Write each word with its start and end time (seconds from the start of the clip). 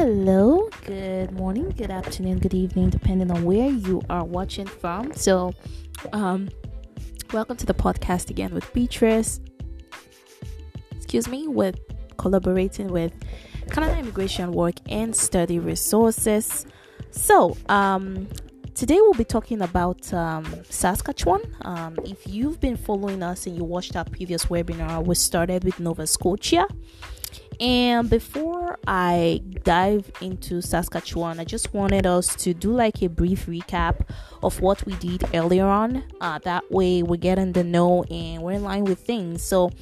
Hello, 0.00 0.70
good 0.86 1.32
morning, 1.32 1.70
good 1.70 1.90
afternoon, 1.90 2.38
good 2.38 2.54
evening, 2.54 2.88
depending 2.88 3.32
on 3.32 3.42
where 3.42 3.68
you 3.68 4.00
are 4.08 4.22
watching 4.22 4.64
from. 4.64 5.12
So, 5.12 5.52
um, 6.12 6.50
welcome 7.32 7.56
to 7.56 7.66
the 7.66 7.74
podcast 7.74 8.30
again 8.30 8.54
with 8.54 8.72
Beatrice. 8.72 9.40
Excuse 10.92 11.26
me, 11.26 11.48
with 11.48 11.80
collaborating 12.16 12.92
with 12.92 13.12
Canada 13.72 13.98
Immigration 13.98 14.52
Work 14.52 14.76
and 14.88 15.16
Study 15.16 15.58
Resources. 15.58 16.64
So, 17.10 17.56
um, 17.68 18.28
today 18.76 19.00
we'll 19.00 19.14
be 19.14 19.24
talking 19.24 19.62
about 19.62 20.14
um, 20.14 20.44
Saskatchewan. 20.70 21.40
Um, 21.62 21.96
if 22.04 22.24
you've 22.24 22.60
been 22.60 22.76
following 22.76 23.20
us 23.24 23.48
and 23.48 23.56
you 23.56 23.64
watched 23.64 23.96
our 23.96 24.04
previous 24.04 24.44
webinar, 24.44 25.04
we 25.04 25.16
started 25.16 25.64
with 25.64 25.80
Nova 25.80 26.06
Scotia. 26.06 26.68
And 27.60 28.08
before 28.08 28.78
I 28.86 29.42
dive 29.64 30.10
into 30.20 30.62
Saskatchewan, 30.62 31.40
I 31.40 31.44
just 31.44 31.74
wanted 31.74 32.06
us 32.06 32.36
to 32.36 32.54
do 32.54 32.70
like 32.70 33.02
a 33.02 33.08
brief 33.08 33.46
recap 33.46 34.08
of 34.44 34.60
what 34.60 34.86
we 34.86 34.94
did 34.94 35.24
earlier 35.34 35.66
on. 35.66 36.04
Uh, 36.20 36.38
that 36.44 36.70
way, 36.70 37.02
we 37.02 37.18
get 37.18 37.36
in 37.36 37.52
the 37.52 37.64
know 37.64 38.04
and 38.04 38.42
we're 38.42 38.52
in 38.52 38.62
line 38.62 38.84
with 38.84 39.00
things. 39.00 39.42
So, 39.42 39.72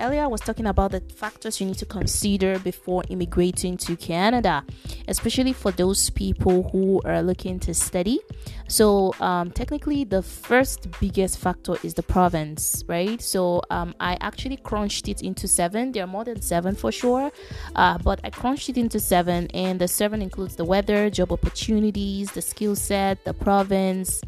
earlier 0.00 0.22
I 0.22 0.26
was 0.26 0.40
talking 0.40 0.66
about 0.66 0.92
the 0.92 1.00
factors 1.00 1.60
you 1.60 1.66
need 1.66 1.78
to 1.78 1.86
consider 1.86 2.58
before 2.58 3.02
immigrating 3.08 3.76
to 3.78 3.96
Canada, 3.96 4.64
especially 5.08 5.52
for 5.52 5.70
those 5.72 6.10
people 6.10 6.68
who 6.70 7.00
are 7.04 7.22
looking 7.22 7.58
to 7.60 7.74
study. 7.74 8.20
So, 8.68 9.14
um, 9.20 9.50
technically, 9.50 10.04
the 10.04 10.22
first 10.22 10.88
biggest 11.00 11.38
factor 11.38 11.76
is 11.82 11.94
the 11.94 12.02
province, 12.02 12.84
right? 12.88 13.20
So, 13.20 13.62
um, 13.70 13.94
I 14.00 14.16
actually 14.20 14.56
crunched 14.56 15.08
it 15.08 15.22
into 15.22 15.46
seven. 15.46 15.92
There 15.92 16.04
are 16.04 16.06
more 16.06 16.24
than 16.24 16.40
seven 16.40 16.74
for 16.74 16.90
sure, 16.90 17.30
uh, 17.76 17.98
but 17.98 18.20
I 18.24 18.30
crunched 18.30 18.68
it 18.68 18.78
into 18.78 18.98
seven, 18.98 19.48
and 19.48 19.80
the 19.80 19.88
seven 19.88 20.22
includes 20.22 20.56
the 20.56 20.64
weather, 20.64 21.10
job 21.10 21.32
opportunities, 21.32 22.32
the 22.32 22.42
skill 22.42 22.76
set, 22.76 23.24
the 23.24 23.34
province. 23.34 24.22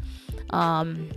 Um, 0.51 1.09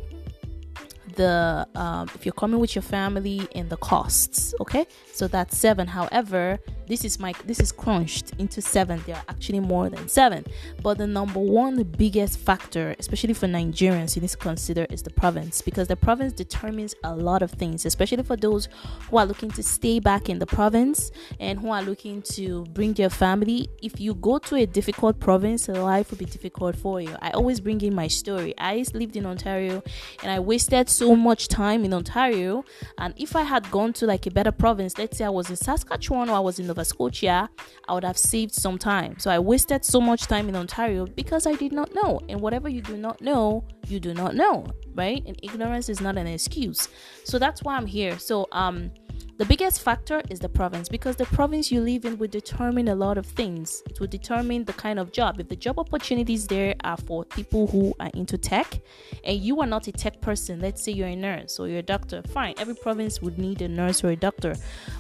the 1.17 1.67
um, 1.75 2.09
if 2.15 2.25
you're 2.25 2.33
coming 2.33 2.61
with 2.61 2.75
your 2.75 2.83
family 2.83 3.49
and 3.55 3.71
the 3.71 3.77
costs 3.77 4.55
okay? 4.61 4.87
So 5.13 5.29
that's 5.29 5.57
seven. 5.57 5.87
However 5.89 6.59
this 6.89 7.05
is 7.05 7.19
my 7.21 7.35
this 7.45 7.61
is 7.61 7.71
crunched 7.73 8.33
into 8.39 8.61
seven. 8.63 9.03
There 9.07 9.17
are 9.17 9.25
actually 9.29 9.61
more 9.61 9.89
than 9.89 10.09
seven. 10.09 10.45
But 10.83 10.99
the 10.99 11.07
number 11.07 11.41
one 11.41 11.77
the 11.77 11.85
biggest 11.85 12.39
factor 12.39 12.97
especially 12.99 13.35
for 13.35 13.47
nigerians 13.47 14.17
you 14.17 14.23
need 14.23 14.31
to 14.31 14.37
consider 14.37 14.87
is 14.91 15.03
the 15.03 15.11
province. 15.11 15.63
Because 15.63 15.89
the 15.89 15.97
province 15.97 16.33
determines 16.33 16.95
a 17.05 17.15
lot 17.15 17.43
of 17.43 17.51
things 17.53 17.85
especially 17.85 18.23
for 18.23 18.37
those 18.37 18.69
who 19.11 19.19
are 19.19 19.27
looking 19.27 19.51
to 19.53 19.63
stay 19.63 20.01
back 20.01 20.29
in 20.29 20.39
the 20.39 20.47
province 20.47 21.11
and 21.39 21.59
who 21.59 21.71
are 21.71 21.83
looking 21.83 22.23
to 22.23 22.65
bring 22.73 22.95
their 22.95 23.11
family. 23.11 23.69
If 23.83 24.01
you 24.01 24.15
go 24.15 24.39
to 24.39 24.57
a 24.57 24.67
difficult 24.67 25.21
province 25.21 25.69
life 25.69 26.11
will 26.11 26.19
be 26.19 26.25
difficult 26.25 26.77
for 26.77 27.01
you. 27.01 27.15
I 27.21 27.31
always 27.31 27.61
bring 27.61 27.81
in 27.83 27.95
my 27.95 28.09
story. 28.09 28.55
I 28.59 28.85
lived 28.95 29.17
in 29.17 29.27
ontario 29.27 29.83
and 30.23 30.33
i 30.33 30.41
wasted 30.41 30.89
so 30.89 31.15
much 31.15 31.49
time 31.49 31.85
in 31.85 31.93
ontario. 31.93 32.65
And 32.97 33.15
if 33.17 33.37
i 33.37 33.43
had 33.43 33.71
gone 33.71 33.93
to 33.95 34.07
like 34.07 34.27
a 34.27 34.31
better 34.31 34.53
province 34.53 34.99
let's 34.99 35.19
say 35.19 35.25
i 35.25 35.29
was 35.29 35.51
in 35.51 35.57
saskatchewan 35.57 36.29
or 36.31 36.37
i 36.37 36.39
was 36.39 36.59
in 36.59 36.67
Nova 36.79 36.85
Scotia, 36.85 37.51
I 37.89 37.95
would 37.95 38.05
have 38.05 38.17
saved 38.17 38.55
some 38.55 38.79
time. 38.79 39.19
So 39.19 39.31
I 39.31 39.39
wasted 39.41 39.85
so 39.85 40.01
much 40.01 40.29
time 40.29 40.49
in 40.49 40.55
Ontario 40.55 41.07
because 41.07 41.45
I 41.47 41.55
did 41.55 41.73
not 41.73 41.93
know. 41.93 42.21
And 42.29 42.41
whatever 42.41 42.69
you 42.69 42.83
do 42.83 42.97
not 42.97 43.21
know, 43.21 43.65
you 43.89 43.99
do 43.99 44.15
not 44.15 44.37
know, 44.37 44.65
right? 44.95 45.23
And 45.27 45.37
ignorance 45.43 45.89
is 45.89 46.01
not 46.01 46.17
an 46.17 46.29
excuse. 46.29 46.89
So 47.25 47.39
that's 47.39 47.63
why 47.65 47.77
I'm 47.77 47.87
here. 47.87 48.17
So 48.19 48.47
um 48.53 48.93
the 49.39 49.45
biggest 49.45 49.83
factor 49.83 50.21
is 50.31 50.41
the 50.41 50.49
province 50.49 50.89
because 50.89 51.15
the 51.15 51.25
province 51.27 51.71
you 51.71 51.81
live 51.81 52.05
in 52.05 52.19
will 52.19 52.27
determine 52.27 52.89
a 52.89 52.95
lot 52.97 53.17
of 53.17 53.25
things. 53.25 53.85
It 53.89 54.01
will 54.01 54.09
determine 54.09 54.65
the 54.65 54.73
kind 54.73 54.99
of 54.99 55.13
job. 55.13 55.39
If 55.39 55.49
the 55.49 55.55
job 55.55 55.79
opportunities 55.79 56.49
there 56.49 56.75
are 56.83 56.97
for 56.97 57.25
people 57.25 57.69
who 57.69 57.95
are 58.01 58.11
into 58.15 58.37
tech 58.37 58.81
and 59.23 59.39
you 59.39 59.61
are 59.61 59.67
not 59.67 59.87
a 59.87 59.93
tech 59.93 60.21
person, 60.21 60.59
let's 60.59 60.83
say 60.83 60.91
you're 60.91 61.07
a 61.07 61.15
nurse 61.15 61.61
or 61.61 61.69
you're 61.69 61.79
a 61.79 61.83
doctor, 61.83 62.21
fine. 62.23 62.55
Every 62.59 62.75
province 62.75 63.23
would 63.23 63.39
need 63.39 63.63
a 63.63 63.69
nurse 63.69 64.03
or 64.03 64.09
a 64.09 64.17
doctor. 64.17 64.57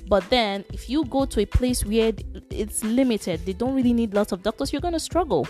But 0.06 0.30
then 0.30 0.64
if 0.72 0.88
you 0.88 1.04
go 1.06 1.24
to 1.24 1.40
a 1.40 1.44
place 1.44 1.84
where 1.84 2.12
it's 2.50 2.84
limited, 2.84 3.44
they 3.44 3.54
don't 3.54 3.74
really 3.74 3.92
need 3.92 4.14
lots 4.14 4.30
of 4.30 4.44
doctors, 4.44 4.72
you're 4.72 4.80
going 4.80 4.94
to 4.94 5.00
struggle. 5.00 5.48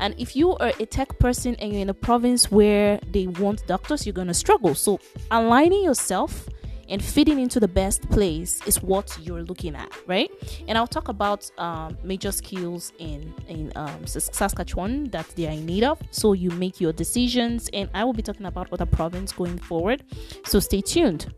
And 0.00 0.12
if 0.18 0.34
you 0.34 0.56
are 0.56 0.72
a 0.80 0.86
tech 0.86 1.20
person 1.20 1.54
and 1.60 1.72
you're 1.72 1.82
in 1.82 1.88
a 1.88 1.94
province 1.94 2.50
where 2.50 2.98
they 3.12 3.28
want 3.28 3.64
doctors, 3.68 4.04
you're 4.04 4.12
going 4.12 4.26
to 4.26 4.34
struggle. 4.34 4.74
So 4.74 4.98
aligning 5.30 5.84
yourself 5.84 6.48
and 6.88 7.02
fitting 7.02 7.38
into 7.38 7.60
the 7.60 7.68
best 7.68 8.08
place 8.10 8.60
is 8.66 8.82
what 8.82 9.16
you're 9.22 9.42
looking 9.42 9.74
at, 9.74 9.90
right? 10.06 10.30
And 10.68 10.76
I'll 10.78 10.86
talk 10.86 11.08
about 11.08 11.50
um, 11.58 11.96
major 12.02 12.32
skills 12.32 12.92
in 12.98 13.34
in 13.48 13.72
um, 13.76 14.06
Saskatchewan 14.06 15.10
that 15.10 15.28
they 15.36 15.46
are 15.46 15.52
in 15.52 15.66
need 15.66 15.84
of, 15.84 15.98
so 16.10 16.32
you 16.32 16.50
make 16.50 16.80
your 16.80 16.92
decisions. 16.92 17.68
And 17.72 17.88
I 17.94 18.04
will 18.04 18.12
be 18.12 18.22
talking 18.22 18.46
about 18.46 18.72
other 18.72 18.86
province 18.86 19.32
going 19.32 19.58
forward, 19.58 20.04
so 20.44 20.60
stay 20.60 20.80
tuned. 20.80 21.32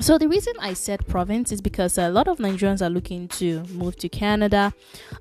So 0.00 0.18
the 0.18 0.28
reason 0.28 0.54
I 0.60 0.74
said 0.74 1.06
province 1.06 1.52
is 1.52 1.60
because 1.60 1.96
a 1.98 2.08
lot 2.08 2.26
of 2.26 2.38
Nigerians 2.38 2.84
are 2.84 2.90
looking 2.90 3.28
to 3.28 3.62
move 3.72 3.96
to 3.98 4.08
Canada. 4.08 4.74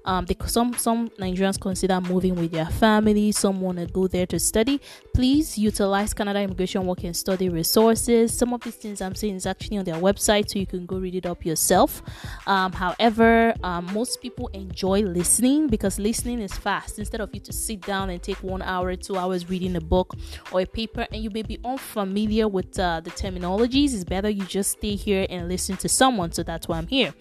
Um, 0.03 0.25
they, 0.25 0.35
some 0.47 0.73
some 0.73 1.09
Nigerians 1.11 1.61
consider 1.61 2.01
moving 2.01 2.35
with 2.35 2.51
their 2.51 2.65
family. 2.65 3.31
Some 3.31 3.61
want 3.61 3.77
to 3.77 3.85
go 3.85 4.07
there 4.07 4.25
to 4.25 4.39
study. 4.39 4.81
Please 5.13 5.57
utilize 5.59 6.13
Canada 6.13 6.41
Immigration 6.41 6.85
Work 6.87 7.03
and 7.03 7.15
Study 7.15 7.49
resources. 7.49 8.35
Some 8.35 8.51
of 8.51 8.61
these 8.61 8.75
things 8.75 8.99
I'm 8.99 9.13
saying 9.13 9.35
is 9.35 9.45
actually 9.45 9.77
on 9.77 9.85
their 9.85 9.95
website, 9.95 10.49
so 10.49 10.57
you 10.57 10.65
can 10.65 10.87
go 10.87 10.97
read 10.97 11.15
it 11.15 11.27
up 11.27 11.45
yourself. 11.45 12.01
Um, 12.47 12.73
however, 12.73 13.53
um, 13.63 13.87
most 13.93 14.21
people 14.21 14.47
enjoy 14.49 15.01
listening 15.01 15.67
because 15.67 15.99
listening 15.99 16.41
is 16.41 16.53
fast. 16.53 16.97
Instead 16.97 17.21
of 17.21 17.29
you 17.33 17.39
to 17.41 17.53
sit 17.53 17.81
down 17.81 18.09
and 18.09 18.21
take 18.21 18.41
one 18.41 18.63
hour, 18.63 18.95
two 18.95 19.17
hours 19.17 19.49
reading 19.49 19.75
a 19.75 19.81
book 19.81 20.15
or 20.51 20.61
a 20.61 20.65
paper, 20.65 21.07
and 21.11 21.23
you 21.23 21.29
may 21.29 21.43
be 21.43 21.59
unfamiliar 21.63 22.47
with 22.47 22.77
uh, 22.79 22.99
the 23.01 23.11
terminologies, 23.11 23.93
it's 23.93 24.03
better 24.03 24.29
you 24.29 24.43
just 24.45 24.62
just 24.63 24.77
stay 24.77 24.95
here 24.95 25.25
and 25.29 25.49
listen 25.49 25.75
to 25.77 25.89
someone. 25.89 26.31
So 26.31 26.43
that's 26.43 26.67
why 26.67 26.77
I'm 26.77 26.87
here, 26.87 27.13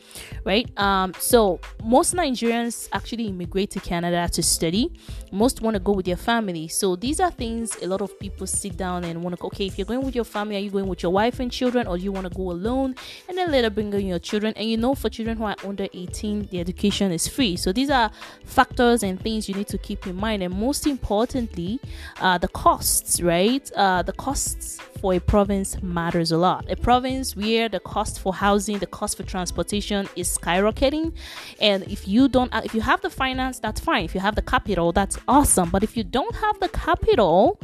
right? 0.45 0.67
Um, 0.79 1.13
so 1.19 1.61
most 1.85 2.15
Nigerians 2.15 2.89
actually 2.93 3.27
immigrate 3.27 3.71
to 3.73 3.81
Canada 3.81 4.29
to 4.33 4.43
study. 4.43 4.93
Most 5.33 5.61
want 5.61 5.75
to 5.75 5.81
go 5.81 5.93
with 5.93 6.07
their 6.07 6.17
family. 6.17 6.69
So 6.69 6.97
these 6.97 7.19
are 7.21 7.31
things 7.31 7.77
a 7.83 7.87
lot 7.87 8.01
of 8.01 8.19
people 8.21 8.47
sit 8.47 8.77
down 8.77 9.05
and 9.05 9.23
want 9.23 9.37
to. 9.37 9.43
Okay, 9.47 9.67
if 9.67 9.77
you're 9.77 9.87
going 9.87 10.03
with 10.03 10.15
your 10.15 10.25
family, 10.25 10.57
are 10.57 10.61
you 10.61 10.71
going 10.71 10.87
with 10.87 11.03
your 11.03 11.13
wife 11.13 11.41
and 11.41 11.51
children, 11.51 11.87
or 11.87 11.99
do 11.99 12.05
you 12.05 12.13
want 12.13 12.27
to 12.31 12.35
go 12.35 12.53
alone 12.53 12.95
and 13.29 13.37
then 13.37 13.51
later 13.51 13.71
bring 13.71 13.93
in 13.93 14.07
your 14.07 14.21
children? 14.21 14.53
And 14.57 14.69
you 14.69 14.77
know, 14.77 14.95
for 14.95 15.09
children 15.09 15.37
who 15.37 15.45
are 15.45 15.57
under 15.65 15.89
18, 15.93 16.49
the 16.51 16.61
education 16.61 17.11
is 17.11 17.27
free. 17.27 17.57
So 17.57 17.73
these 17.73 17.91
are 17.91 18.11
factors 18.45 19.03
and 19.03 19.21
things 19.21 19.49
you 19.49 19.55
need 19.55 19.69
to 19.69 19.79
keep 19.79 20.07
in 20.07 20.17
mind. 20.17 20.43
And 20.43 20.55
most 20.55 20.87
importantly, 20.87 21.81
uh, 22.21 22.39
the 22.39 22.49
costs, 22.49 23.21
right? 23.21 23.71
Uh, 23.75 24.03
the 24.03 24.13
costs 24.13 24.79
for 25.03 25.13
a 25.13 25.19
province 25.19 25.83
matters 25.83 26.31
a 26.31 26.39
lot. 26.39 26.65
A 26.71 26.77
province 26.77 27.35
where 27.35 27.69
the 27.69 27.81
cost 27.81 28.21
for 28.21 28.33
housing, 28.33 28.79
the 28.79 28.87
cost 28.87 29.17
for 29.17 29.25
transportation 29.25 30.09
is 30.15 30.39
skyrocketing, 30.39 31.13
and 31.61 31.83
if 31.89 32.07
you 32.07 32.29
don't, 32.29 32.55
uh, 32.55 32.63
if 32.65 32.73
you 32.73 32.81
have 32.81 33.01
the 33.03 33.11
finance, 33.11 33.59
that's 33.59 33.81
fine. 33.81 34.05
If 34.05 34.15
you 34.15 34.21
have 34.21 34.37
the 34.37 34.43
capital, 34.43 34.93
that's 34.93 35.19
awesome. 35.27 35.71
But 35.71 35.83
if 35.83 35.97
you 35.97 36.05
don't 36.05 36.35
have 36.37 36.61
the 36.61 36.69
capital, 36.69 37.59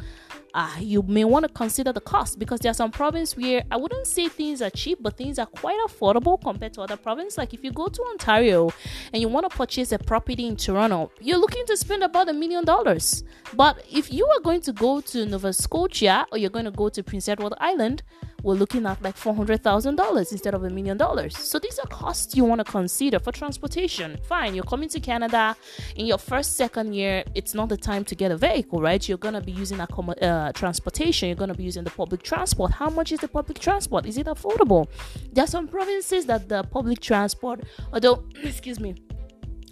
uh, 0.59 0.75
you 0.81 1.03
may 1.03 1.23
want 1.23 1.47
to 1.47 1.53
consider 1.53 1.93
the 1.93 2.01
cost 2.01 2.37
because 2.37 2.59
there 2.59 2.73
are 2.73 2.75
some 2.75 2.91
provinces 2.91 3.37
where 3.37 3.63
I 3.71 3.77
wouldn't 3.77 4.09
say 4.09 4.29
things 4.29 4.61
are 4.61 4.71
cheap, 4.71 4.99
but 5.01 5.17
things 5.17 5.39
are 5.39 5.47
quite 5.47 5.79
affordable 5.87 6.43
compared 6.43 6.73
to 6.73 6.81
other 6.81 6.97
provinces. 6.97 7.39
Like 7.39 7.55
if 7.55 7.63
you 7.63 7.71
go 7.71 7.87
to 7.87 8.03
Ontario 8.11 8.73
and 9.13 9.23
you 9.23 9.29
want 9.29 9.49
to 9.49 9.57
purchase 9.57 9.93
a 9.93 10.01
property 10.01 10.49
in 10.49 10.57
Toronto, 10.57 11.13
you're 11.21 11.39
looking 11.39 11.65
to 11.67 11.77
spend 11.77 12.03
about 12.03 12.29
a 12.29 12.33
million 12.33 12.65
dollars. 12.65 13.23
But 13.55 13.85
if 13.89 14.13
you 14.13 14.27
are 14.27 14.41
going 14.41 14.61
to 14.63 14.73
go 14.73 15.01
to 15.01 15.27
Nova 15.27 15.53
Scotia 15.53 16.27
or 16.33 16.39
you're 16.39 16.51
going 16.51 16.65
to 16.65 16.73
go 16.73 16.89
to 16.89 17.05
Prince 17.05 17.29
Edward 17.29 17.55
Island, 17.59 18.03
we're 18.43 18.55
looking 18.55 18.87
at 18.87 19.01
like 19.03 19.17
$400,000 19.17 20.33
instead 20.33 20.55
of 20.55 20.65
a 20.65 20.71
million 20.71 20.97
dollars. 20.97 21.37
So 21.37 21.59
these 21.59 21.79
are 21.79 21.87
costs 21.89 22.37
you 22.37 22.45
want 22.45 22.61
to 22.61 22.65
consider 22.65 23.19
for 23.19 23.33
transportation. 23.33 24.17
Fine, 24.29 24.55
you're 24.55 24.65
coming 24.65 24.89
to 24.91 25.01
Canada 25.01 25.57
in 25.97 26.07
your 26.07 26.19
first, 26.19 26.57
second 26.57 26.95
year, 26.95 27.25
it's 27.35 27.55
not 27.55 27.69
the 27.69 27.77
time 27.77 28.05
to 28.05 28.15
get 28.15 28.31
a 28.31 28.37
vehicle, 28.37 28.81
right? 28.81 29.07
You're 29.09 29.19
going 29.19 29.35
to 29.35 29.41
be 29.41 29.53
using 29.53 29.81
a 29.81 29.89
uh, 29.89 30.53
transportation, 30.53 31.29
you're 31.29 31.37
going 31.37 31.51
to 31.51 31.57
be 31.57 31.65
using 31.65 31.85
the 31.85 31.91
public 31.91 32.23
transport. 32.23 32.73
How 32.73 32.91
much 32.91 33.13
is 33.13 33.21
the 33.21 33.29
public 33.29 33.59
transport? 33.59 34.07
Is 34.07 34.19
it 34.19 34.27
affordable? 34.27 34.89
There 35.33 35.45
are 35.45 35.49
some 35.49 35.67
provinces 35.67 36.27
that 36.27 36.49
the 36.49 36.63
public 36.65 37.01
transport, 37.01 37.65
although, 37.93 38.25
excuse 38.43 38.79
me, 38.79 38.95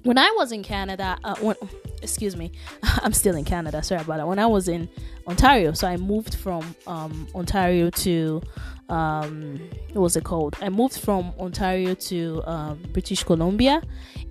when 0.02 0.19
I 0.19 0.32
was 0.37 0.52
in 0.52 0.62
Canada, 0.62 1.19
uh, 1.25 1.35
when, 1.37 1.56
excuse 2.02 2.37
me, 2.37 2.52
I'm 2.82 3.12
still 3.12 3.37
in 3.37 3.44
Canada. 3.44 3.82
Sorry 3.82 4.00
about 4.00 4.19
that. 4.19 4.28
When 4.28 4.38
I 4.38 4.46
was 4.46 4.69
in 4.69 4.88
Ontario, 5.26 5.72
so 5.72 5.88
I 5.88 5.96
moved 5.96 6.34
from 6.34 6.75
um, 6.87 7.28
Ontario 7.34 7.90
to 7.90 8.43
um, 8.88 9.60
what 9.93 10.02
was 10.02 10.16
it 10.16 10.25
called? 10.25 10.56
I 10.60 10.69
moved 10.69 10.98
from 11.00 11.32
Ontario 11.38 11.94
to 11.94 12.43
um, 12.46 12.82
British 12.93 13.25
Columbia, 13.25 13.82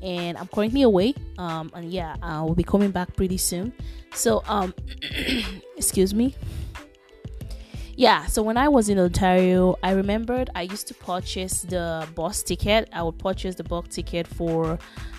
and 0.02 0.38
I'm 0.38 0.48
currently 0.48 0.84
away. 0.84 1.14
Um, 1.38 1.72
and 1.74 1.92
yeah, 1.92 2.16
I 2.22 2.42
will 2.42 2.56
be 2.56 2.64
coming 2.64 2.92
back 2.92 3.16
pretty 3.16 3.38
soon. 3.38 3.74
So, 4.14 4.44
um, 4.48 4.74
excuse 5.78 6.14
me. 6.14 6.36
Yeah, 7.98 8.26
so 8.26 8.44
when 8.44 8.58
I 8.58 8.68
was 8.68 8.90
in 8.90 9.00
Ontario, 9.00 9.78
I 9.82 9.92
remembered 9.92 10.50
I 10.54 10.64
used 10.64 10.88
to 10.88 10.94
purchase 10.94 11.62
the 11.62 12.08
bus 12.14 12.44
ticket. 12.44 12.90
I 12.92 13.02
would 13.04 13.18
purchase 13.18 13.56
the 13.56 13.64
bus 13.64 13.88
ticket 13.90 14.28
for 14.28 14.78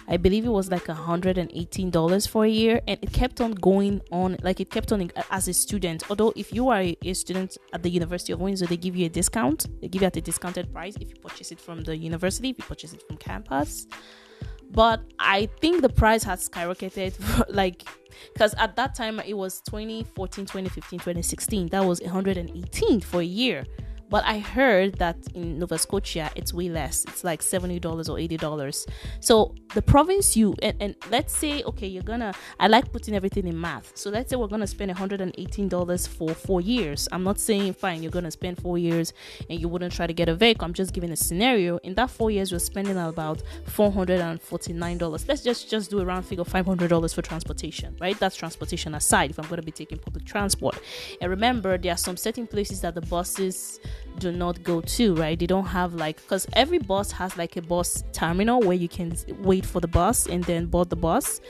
I 0.08 0.18
believe 0.18 0.44
it 0.44 0.50
was 0.50 0.70
like 0.70 0.84
$118 0.84 2.28
for 2.28 2.44
a 2.44 2.48
year 2.48 2.80
and 2.86 2.98
it 3.02 3.12
kept 3.12 3.40
on 3.40 3.52
going 3.52 4.02
on 4.12 4.36
like 4.42 4.60
it 4.60 4.70
kept 4.70 4.92
on 4.92 5.10
as 5.30 5.48
a 5.48 5.54
student. 5.54 6.08
Although 6.10 6.32
if 6.36 6.52
you 6.52 6.68
are 6.68 6.84
a, 7.02 7.14
student 7.14 7.56
at 7.72 7.82
the 7.82 7.90
University 7.90 8.32
of 8.32 8.40
Windsor, 8.40 8.66
they 8.66 8.76
give 8.76 8.94
you 8.94 9.06
a 9.06 9.08
discount. 9.10 9.66
They 9.80 9.88
give 9.88 10.02
you 10.02 10.06
at 10.06 10.16
a 10.16 10.20
discounted 10.20 10.72
price 10.72 10.96
if 11.00 11.08
you 11.08 11.16
purchase 11.16 11.52
it 11.52 11.60
from 11.60 11.82
the 11.82 11.96
university, 11.96 12.50
if 12.50 12.58
you 12.58 12.64
purchase 12.64 12.92
it 12.92 13.02
from 13.06 13.16
campus 13.16 13.86
but 14.70 15.00
I 15.18 15.48
think 15.60 15.82
the 15.82 15.88
price 15.88 16.24
has 16.24 16.48
skyrocketed 16.48 17.14
like 17.48 17.84
because 18.32 18.54
at 18.54 18.76
that 18.76 18.94
time 18.94 19.20
it 19.20 19.34
was 19.34 19.60
2014 19.62 20.46
2015 20.46 20.98
2016 20.98 21.68
that 21.68 21.84
was 21.84 22.00
118 22.00 23.00
for 23.00 23.20
a 23.20 23.24
year 23.24 23.64
but 24.08 24.24
I 24.24 24.38
heard 24.38 24.94
that 24.98 25.16
in 25.34 25.58
Nova 25.58 25.78
Scotia 25.78 26.30
it's 26.36 26.52
way 26.52 26.68
less. 26.68 27.04
It's 27.08 27.24
like 27.24 27.40
$70 27.40 27.84
or 27.84 28.16
$80. 28.16 28.86
So 29.20 29.54
the 29.74 29.82
province 29.82 30.36
you 30.36 30.54
and, 30.62 30.76
and 30.80 30.96
let's 31.10 31.36
say 31.36 31.62
okay, 31.64 31.86
you're 31.86 32.02
gonna 32.02 32.32
I 32.60 32.68
like 32.68 32.92
putting 32.92 33.14
everything 33.14 33.46
in 33.46 33.60
math. 33.60 33.96
So 33.96 34.10
let's 34.10 34.30
say 34.30 34.36
we're 34.36 34.46
gonna 34.46 34.66
spend 34.66 34.92
$118 34.92 36.08
for 36.08 36.34
four 36.34 36.60
years. 36.60 37.08
I'm 37.12 37.24
not 37.24 37.38
saying 37.38 37.74
fine, 37.74 38.02
you're 38.02 38.12
gonna 38.12 38.30
spend 38.30 38.60
four 38.60 38.78
years 38.78 39.12
and 39.50 39.60
you 39.60 39.68
wouldn't 39.68 39.92
try 39.92 40.06
to 40.06 40.12
get 40.12 40.28
a 40.28 40.34
vehicle. 40.34 40.64
I'm 40.64 40.74
just 40.74 40.92
giving 40.92 41.10
a 41.10 41.16
scenario. 41.16 41.78
In 41.78 41.94
that 41.94 42.10
four 42.10 42.30
years, 42.30 42.50
you're 42.50 42.60
spending 42.60 42.96
about 42.96 43.42
$449. 43.66 45.28
Let's 45.28 45.42
just 45.42 45.68
just 45.68 45.90
do 45.90 46.00
a 46.00 46.04
round 46.04 46.26
figure 46.26 46.44
$500 46.44 47.14
for 47.14 47.22
transportation, 47.22 47.96
right? 48.00 48.18
That's 48.18 48.36
transportation 48.36 48.94
aside 48.94 49.30
if 49.30 49.38
I'm 49.38 49.48
gonna 49.48 49.62
be 49.62 49.72
taking 49.72 49.98
public 49.98 50.24
transport. 50.24 50.78
And 51.20 51.30
remember, 51.30 51.76
there 51.76 51.92
are 51.92 51.96
some 51.98 52.16
certain 52.16 52.46
places 52.46 52.80
that 52.82 52.94
the 52.94 53.00
buses 53.00 53.80
do 54.18 54.32
not 54.32 54.62
go 54.62 54.80
to, 54.80 55.14
right? 55.14 55.38
They 55.38 55.46
don't 55.46 55.66
have 55.66 55.94
like 55.94 56.16
because 56.22 56.46
every 56.54 56.78
bus 56.78 57.12
has 57.12 57.36
like 57.36 57.56
a 57.56 57.62
bus 57.62 58.04
terminal 58.12 58.60
where 58.60 58.76
you 58.76 58.88
can 58.88 59.16
wait 59.40 59.66
for 59.66 59.80
the 59.80 59.88
bus 59.88 60.26
and 60.26 60.42
then 60.44 60.66
board 60.66 60.90
the 60.90 60.96
bus. 60.96 61.40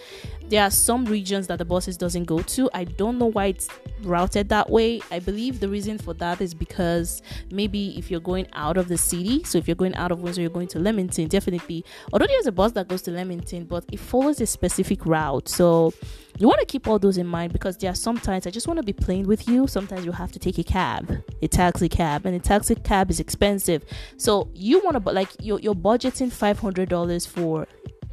There 0.48 0.62
are 0.62 0.70
some 0.70 1.04
regions 1.06 1.48
that 1.48 1.58
the 1.58 1.64
buses 1.64 1.96
doesn't 1.96 2.24
go 2.24 2.40
to. 2.40 2.70
I 2.72 2.84
don't 2.84 3.18
know 3.18 3.26
why 3.26 3.46
it's 3.46 3.68
routed 4.02 4.48
that 4.50 4.70
way. 4.70 5.00
I 5.10 5.18
believe 5.18 5.58
the 5.58 5.68
reason 5.68 5.98
for 5.98 6.14
that 6.14 6.40
is 6.40 6.54
because 6.54 7.20
maybe 7.50 7.98
if 7.98 8.12
you're 8.12 8.20
going 8.20 8.46
out 8.52 8.76
of 8.76 8.86
the 8.86 8.96
city, 8.96 9.42
so 9.42 9.58
if 9.58 9.66
you're 9.66 9.74
going 9.74 9.96
out 9.96 10.12
of 10.12 10.20
Windsor, 10.20 10.42
you're 10.42 10.50
going 10.50 10.68
to 10.68 10.78
Leamington, 10.78 11.26
definitely. 11.26 11.84
Although 12.12 12.26
there's 12.28 12.46
a 12.46 12.52
bus 12.52 12.72
that 12.72 12.86
goes 12.86 13.02
to 13.02 13.10
Leamington, 13.10 13.64
but 13.64 13.84
it 13.90 13.98
follows 13.98 14.40
a 14.40 14.46
specific 14.46 15.04
route. 15.04 15.48
So 15.48 15.92
you 16.38 16.46
want 16.46 16.60
to 16.60 16.66
keep 16.66 16.86
all 16.86 16.98
those 16.98 17.18
in 17.18 17.26
mind 17.26 17.52
because 17.52 17.76
there 17.78 17.90
are 17.90 17.94
sometimes 17.94 18.46
I 18.46 18.50
just 18.50 18.68
want 18.68 18.76
to 18.76 18.84
be 18.84 18.92
plain 18.92 19.26
with 19.26 19.48
you. 19.48 19.66
Sometimes 19.66 20.04
you 20.04 20.12
have 20.12 20.30
to 20.32 20.38
take 20.38 20.58
a 20.58 20.64
cab, 20.64 21.24
a 21.42 21.48
taxi 21.48 21.88
cab, 21.88 22.24
and 22.24 22.36
a 22.36 22.38
taxi 22.38 22.76
cab 22.76 23.10
is 23.10 23.18
expensive. 23.18 23.84
So 24.16 24.48
you 24.54 24.80
want 24.84 25.02
to 25.02 25.12
like 25.12 25.30
you're, 25.40 25.58
you're 25.58 25.74
budgeting 25.74 26.30
five 26.30 26.60
hundred 26.60 26.88
dollars 26.88 27.26
for. 27.26 27.66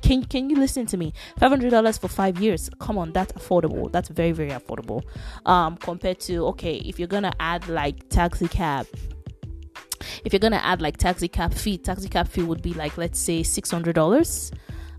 Can 0.03 0.25
can 0.25 0.49
you 0.49 0.57
listen 0.57 0.85
to 0.87 0.97
me? 0.97 1.13
Five 1.39 1.49
hundred 1.49 1.71
dollars 1.71 1.97
for 1.97 2.09
five 2.09 2.39
years. 2.39 2.69
Come 2.79 2.97
on, 2.97 3.13
that's 3.13 3.31
affordable. 3.33 3.89
That's 3.89 4.09
very 4.09 4.33
very 4.33 4.51
affordable. 4.51 5.01
Um, 5.45 5.77
compared 5.77 6.19
to 6.21 6.45
okay, 6.47 6.75
if 6.75 6.99
you're 6.99 7.07
gonna 7.07 7.33
add 7.39 7.69
like 7.69 8.09
taxi 8.09 8.49
cab, 8.49 8.85
if 10.25 10.33
you're 10.33 10.41
gonna 10.41 10.61
add 10.63 10.81
like 10.81 10.97
taxi 10.97 11.29
cab 11.29 11.53
fee, 11.53 11.77
taxi 11.77 12.09
cab 12.09 12.27
fee 12.27 12.43
would 12.43 12.61
be 12.61 12.73
like 12.73 12.97
let's 12.97 13.17
say 13.17 13.43
six 13.43 13.71
hundred 13.71 13.95
dollars 13.95 14.51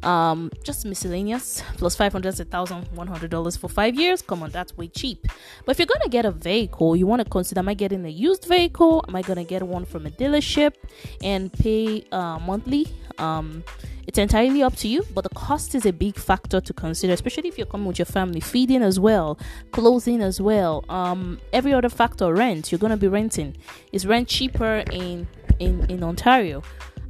um, 0.05 0.51
just 0.62 0.85
miscellaneous. 0.85 1.62
Plus 1.77 1.97
500 1.97 2.39
1100 2.39 3.31
dollars 3.31 3.56
for 3.56 3.69
five 3.69 3.95
years. 3.95 4.23
Come 4.23 4.43
on 4.43 4.51
that's 4.51 4.77
way 4.77 4.89
cheap. 4.89 5.27
But 5.65 5.73
if 5.73 5.79
you're 5.79 5.87
gonna 5.87 6.11
get 6.11 6.25
a 6.25 6.31
vehicle 6.31 6.95
you 6.97 7.06
want 7.06 7.23
to 7.23 7.29
consider 7.29 7.61
am 7.61 7.69
i 7.69 7.75
getting 7.75 8.05
a 8.05 8.09
used 8.09 8.45
vehicle? 8.45 9.05
Am 9.09 9.17
i 9.17 9.23
gonna 9.23 9.45
get 9.45 9.62
one 9.62 9.85
from 9.85 10.06
a 10.06 10.11
dealership 10.11 10.75
and 11.23 11.53
pay 11.53 12.05
uh, 12.12 12.39
monthly? 12.39 12.87
Um, 13.19 13.65
it's 14.06 14.19
entirely 14.19 14.62
up 14.62 14.77
to 14.77 14.89
you 14.89 15.05
but 15.15 15.25
the 15.25 15.31
cost 15.31 15.75
is 15.75 15.87
a 15.87 15.93
big 15.93 16.17
factor 16.17 16.61
to 16.61 16.73
consider 16.75 17.15
especially 17.15 17.49
if 17.49 17.56
you're 17.56 17.67
coming 17.67 17.87
with 17.87 17.99
your 17.99 18.06
family 18.06 18.41
feeding 18.41 18.83
as 18.83 19.01
well 19.01 19.39
clothing 19.73 20.21
as 20.21 20.41
well. 20.41 20.85
Um, 20.89 21.41
every 21.53 21.73
other 21.73 21.89
factor 21.89 22.33
rent. 22.33 22.71
You're 22.71 22.79
going 22.79 22.91
to 22.91 22.97
be 22.97 23.09
renting. 23.09 23.56
Is 23.93 24.06
rent 24.06 24.29
cheaper 24.29 24.85
in 24.91 25.27
in 25.59 25.87
in 25.91 26.03
ontario? 26.03 26.62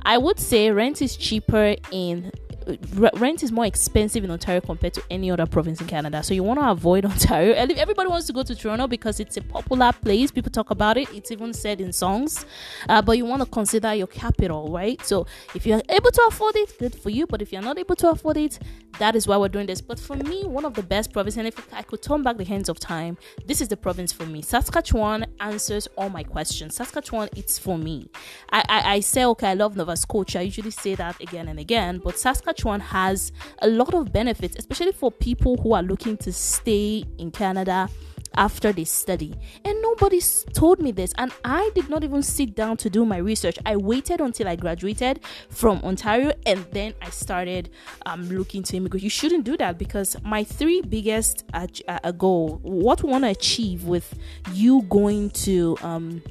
I 0.03 0.19
would 0.19 0.39
say 0.39 0.71
rent 0.71 1.01
is 1.01 1.17
cheaper 1.17 1.77
in 1.91 2.31
rent 2.95 3.43
is 3.43 3.53
more 3.53 3.67
expensive 3.67 4.25
in 4.25 4.31
Ontario 4.31 4.61
compared 4.61 4.95
to 4.95 5.03
any 5.11 5.31
other 5.31 5.47
province 5.47 5.81
in 5.81 5.87
Canada. 5.87 6.23
So 6.23 6.35
you 6.35 6.43
want 6.43 6.61
to 6.61 6.71
avoid 6.71 7.05
Ontario. 7.15 7.55
Everybody 7.55 8.09
wants 8.09 8.27
to 8.27 8.33
go 8.33 8.43
to 8.43 8.55
Toronto 8.55 8.87
because 8.87 9.21
it's 9.21 9.37
a 9.37 9.43
popular 9.43 9.93
place. 9.93 10.31
People 10.31 10.51
talk 10.51 10.71
about 10.71 10.97
it. 10.97 11.09
It's 11.13 11.31
even 11.31 11.53
said 11.53 11.81
in 11.81 11.93
songs. 11.93 12.47
Uh, 12.89 13.03
but 13.03 13.19
you 13.19 13.25
want 13.25 13.43
to 13.43 13.47
consider 13.47 13.95
your 13.95 14.07
capital, 14.07 14.71
right? 14.71 15.05
So 15.05 15.27
if 15.55 15.67
you're 15.67 15.83
able 15.89 16.11
to 16.11 16.25
afford 16.29 16.57
it, 16.57 16.79
good 16.79 16.95
for 16.95 17.11
you. 17.11 17.27
But 17.27 17.43
if 17.43 17.53
you're 17.53 17.63
not 17.63 17.79
able 17.79 17.97
to 17.97 18.11
afford 18.11 18.37
it, 18.37 18.59
that 18.99 19.17
is 19.17 19.27
why 19.27 19.37
we're 19.37 19.49
doing 19.49 19.67
this. 19.67 19.81
But 19.81 19.99
for 19.99 20.17
me, 20.17 20.45
one 20.45 20.65
of 20.65 20.75
the 20.75 20.83
best 20.83 21.13
provinces, 21.13 21.39
and 21.39 21.49
if 21.49 21.75
I 21.75 21.83
could 21.83 22.03
turn 22.03 22.23
back 22.23 22.37
the 22.37 22.45
hands 22.45 22.69
of 22.69 22.79
time, 22.79 23.19
this 23.45 23.61
is 23.61 23.69
the 23.69 23.77
province 23.77 24.13
for 24.13 24.25
me. 24.25 24.41
Saskatchewan 24.41 25.27
answers 25.41 25.89
all 25.99 26.09
my 26.09 26.23
questions. 26.23 26.77
Saskatchewan, 26.77 27.29
it's 27.37 27.59
for 27.59 27.77
me. 27.77 28.09
I, 28.53 28.65
I, 28.69 28.95
I 28.95 29.01
say, 29.01 29.25
okay, 29.25 29.49
I 29.49 29.55
love 29.55 29.77
Nova 29.77 29.97
Scotia. 29.97 30.39
I 30.39 30.43
usually 30.43 30.71
say 30.71 30.95
that 30.95 31.21
again 31.21 31.49
and 31.49 31.59
again, 31.59 32.01
but 32.03 32.19
Saskatchewan 32.19 32.54
has 32.63 33.33
a 33.61 33.69
lot 33.69 33.95
of 33.95 34.13
benefits, 34.13 34.57
especially 34.59 34.93
for 34.93 35.11
people 35.11 35.57
who 35.59 35.75
are 35.75 35.83
looking 35.83 36.17
to 36.19 36.33
stay 36.33 37.05
in 37.19 37.31
Canada 37.31 37.89
after 38.37 38.73
they 38.73 38.85
study. 38.85 39.35
And 39.65 39.81
nobody 39.83 40.21
told 40.53 40.81
me 40.81 40.93
this. 40.93 41.13
And 41.19 41.33
I 41.45 41.71
did 41.75 41.89
not 41.89 42.05
even 42.05 42.23
sit 42.23 42.55
down 42.55 42.77
to 42.79 42.91
do 42.91 43.05
my 43.05 43.19
research. 43.19 43.59
I 43.65 43.77
waited 43.77 44.21
until 44.21 44.49
I 44.49 44.57
graduated 44.57 45.21
from 45.51 45.81
Ontario 45.85 46.33
and 46.47 46.65
then 46.73 46.95
I 47.01 47.11
started 47.11 47.71
um, 48.07 48.29
looking 48.29 48.63
to 48.65 48.77
immigrate. 48.77 49.03
You 49.03 49.11
shouldn't 49.11 49.45
do 49.45 49.57
that 49.59 49.79
because 49.79 50.17
my 50.23 50.45
three 50.45 50.83
biggest 50.83 51.45
uh, 51.55 51.67
uh, 51.89 52.13
goal, 52.13 52.59
what 52.63 53.03
we 53.03 53.11
want 53.11 53.25
to 53.25 53.31
achieve 53.31 53.85
with 53.85 54.19
you 54.53 54.83
going 54.83 55.31
to 55.31 55.77
um, 55.83 56.23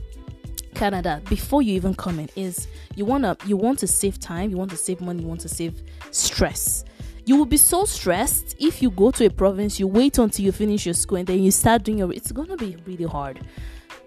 Canada 0.73 1.21
before 1.29 1.61
you 1.61 1.73
even 1.75 1.93
come 1.93 2.19
in 2.19 2.29
is 2.35 2.67
you 2.95 3.05
wanna 3.05 3.37
you 3.45 3.57
want 3.57 3.79
to 3.79 3.87
save 3.87 4.19
time, 4.19 4.49
you 4.49 4.57
want 4.57 4.71
to 4.71 4.77
save 4.77 5.01
money, 5.01 5.21
you 5.21 5.27
want 5.27 5.41
to 5.41 5.49
save 5.49 5.81
stress. 6.11 6.85
You 7.25 7.37
will 7.37 7.45
be 7.45 7.57
so 7.57 7.85
stressed 7.85 8.55
if 8.59 8.81
you 8.81 8.89
go 8.91 9.09
to 9.11 9.25
a 9.25 9.29
province, 9.29 9.79
you 9.79 9.87
wait 9.87 10.17
until 10.17 10.43
you 10.43 10.51
finish 10.51 10.85
your 10.85 10.93
school 10.93 11.17
and 11.19 11.27
then 11.27 11.41
you 11.41 11.51
start 11.51 11.83
doing 11.83 11.99
your 11.99 12.11
it's 12.11 12.31
gonna 12.31 12.57
be 12.57 12.75
really 12.85 13.05
hard. 13.05 13.39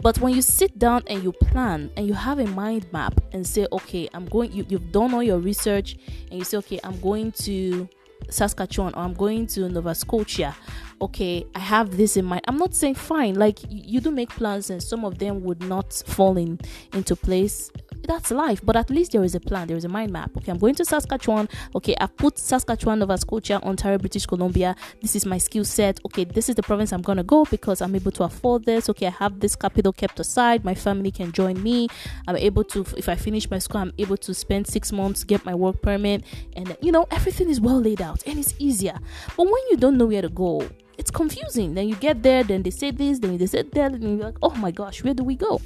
But 0.03 0.19
when 0.19 0.35
you 0.35 0.43
sit 0.43 0.79
down 0.79 1.03
and 1.07 1.23
you 1.23 1.33
plan 1.33 1.91
and 1.97 2.07
you 2.07 2.15
have 2.15 2.39
a 2.39 2.47
mind 2.47 2.87
map 2.93 3.19
and 3.33 3.47
say, 3.47 3.67
okay, 3.73 4.09
I'm 4.13 4.27
going 4.27 4.53
you, 4.53 4.67
you've 4.69 4.93
done 4.93 5.15
all 5.15 5.23
your 5.23 5.39
research 5.39 5.97
and 6.31 6.39
you 6.39 6.45
say, 6.45 6.59
okay, 6.59 6.79
I'm 6.85 7.01
going 7.01 7.33
to 7.33 7.89
Saskatchewan 8.29 8.95
or 8.95 9.03
I'm 9.03 9.15
going 9.15 9.47
to 9.49 9.69
Nova 9.69 9.95
Scotia. 9.95 10.55
Okay, 11.01 11.47
I 11.55 11.59
have 11.59 11.97
this 11.97 12.17
in 12.17 12.25
mind. 12.25 12.43
I'm 12.49 12.57
not 12.57 12.75
saying 12.75 12.95
fine, 12.95 13.35
like 13.35 13.59
you 13.69 14.01
do 14.01 14.11
make 14.11 14.31
plans 14.31 14.71
and 14.71 14.83
some 14.83 15.05
of 15.05 15.19
them 15.19 15.43
would 15.43 15.63
not 15.63 15.93
fall 16.07 16.39
in 16.39 16.59
into 16.95 17.15
place 17.15 17.71
that's 18.07 18.31
life. 18.31 18.61
But 18.65 18.77
at 18.77 18.91
least 18.91 19.13
there 19.13 19.25
is 19.25 19.35
a 19.35 19.41
plan, 19.41 19.69
there 19.69 19.77
is 19.77 19.85
a 19.85 19.89
mind 19.89 20.13
map. 20.13 20.31
Okay, 20.37 20.51
I'm 20.51 20.59
going 20.59 20.75
to 20.77 20.85
Saskatchewan. 20.85 21.49
Okay, 21.75 21.95
I've 22.01 22.17
put 22.17 22.39
Saskatchewan, 22.39 23.01
Nova 23.01 23.19
Scotia, 23.19 23.61
Ontario, 23.63 23.99
British 23.99 24.27
Columbia. 24.27 24.75
This 25.03 25.17
is 25.17 25.27
my 25.27 25.39
skill 25.39 25.65
set. 25.65 26.01
Okay, 26.07 26.25
this 26.25 26.49
is 26.49 26.55
the 26.55 26.63
province 26.63 26.93
I'm 26.93 27.03
gonna 27.03 27.25
go 27.25 27.45
because 27.45 27.81
I'm 27.83 27.95
able 27.95 28.13
to 28.13 28.25
afford 28.25 28.65
this. 28.65 28.89
Okay, 28.89 29.07
I 29.07 29.11
have 29.11 29.41
this 29.41 29.57
capital 29.57 29.93
kept 29.93 30.21
aside. 30.21 30.65
My 30.65 30.75
family 30.75 31.11
can 31.11 31.33
join 31.33 31.63
me. 31.63 31.89
I'm 32.29 32.37
able 32.37 32.65
to, 32.65 32.87
if 32.97 33.09
I 33.09 33.17
finish 33.17 33.51
my 33.51 33.59
school, 33.59 33.81
I'm 33.81 33.93
able 33.99 34.17
to 34.19 34.35
spend 34.35 34.67
six 34.67 34.93
months, 34.93 35.25
get 35.25 35.45
my 35.45 35.55
work 35.55 35.83
permit, 35.83 36.25
and 36.55 36.77
you 36.81 36.93
know, 36.93 37.07
everything 37.11 37.51
is 37.51 37.61
well 37.61 37.81
laid 37.81 38.01
out 38.01 38.23
and 38.27 38.39
it's 38.39 38.55
easier. 38.59 38.99
But 39.37 39.45
when 39.45 39.63
you 39.71 39.77
don't 39.77 39.97
know 39.97 40.07
where 40.07 40.23
to 40.23 40.29
go, 40.29 40.69
it's 40.99 41.11
confusing. 41.11 41.75
Then 41.75 41.89
you 41.89 41.97
get 41.97 42.23
there, 42.23 42.43
then 42.45 42.63
they 42.63 42.71
say 42.71 42.91
this, 42.91 43.19
then 43.19 43.37
they 43.39 43.47
say 43.47 43.63
that, 43.63 43.93
and 43.93 44.03
you're 44.03 44.27
like, 44.27 44.39
oh 44.43 44.55
my 44.57 44.71
gosh, 44.71 45.03
where 45.05 45.15
do 45.15 45.25
we 45.25 45.37
go? 45.37 45.61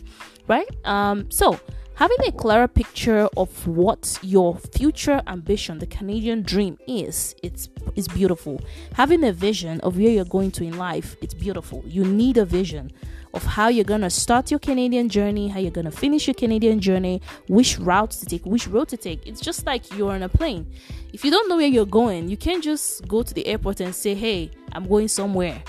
Right? 0.48 0.68
Um, 0.84 1.30
so 1.30 1.58
Having 2.00 2.28
a 2.28 2.32
clearer 2.32 2.66
picture 2.66 3.28
of 3.36 3.66
what 3.66 4.18
your 4.22 4.56
future 4.56 5.20
ambition, 5.26 5.80
the 5.80 5.86
Canadian 5.86 6.40
dream 6.40 6.78
is, 6.88 7.34
it's 7.42 7.68
is 7.94 8.08
beautiful. 8.08 8.58
Having 8.94 9.22
a 9.24 9.34
vision 9.34 9.80
of 9.82 9.98
where 9.98 10.08
you're 10.08 10.24
going 10.24 10.50
to 10.52 10.64
in 10.64 10.78
life, 10.78 11.14
it's 11.20 11.34
beautiful. 11.34 11.84
You 11.86 12.04
need 12.04 12.38
a 12.38 12.46
vision 12.46 12.90
of 13.34 13.44
how 13.44 13.68
you're 13.68 13.84
gonna 13.84 14.10
start 14.10 14.50
your 14.50 14.60
Canadian 14.60 15.08
journey, 15.08 15.48
how 15.48 15.60
you're 15.60 15.70
gonna 15.70 15.90
finish 15.90 16.26
your 16.26 16.34
Canadian 16.34 16.80
journey, 16.80 17.20
which 17.48 17.78
routes 17.78 18.18
to 18.20 18.26
take, 18.26 18.44
which 18.44 18.66
road 18.66 18.88
to 18.88 18.96
take. 18.96 19.26
It's 19.26 19.40
just 19.40 19.66
like 19.66 19.92
you're 19.96 20.12
on 20.12 20.22
a 20.22 20.28
plane. 20.28 20.66
If 21.12 21.24
you 21.24 21.30
don't 21.30 21.48
know 21.48 21.56
where 21.56 21.66
you're 21.66 21.86
going, 21.86 22.28
you 22.28 22.36
can't 22.36 22.62
just 22.62 23.06
go 23.08 23.22
to 23.22 23.34
the 23.34 23.46
airport 23.46 23.80
and 23.80 23.94
say, 23.94 24.14
Hey, 24.14 24.50
I'm 24.72 24.86
going 24.86 25.08
somewhere. 25.08 25.62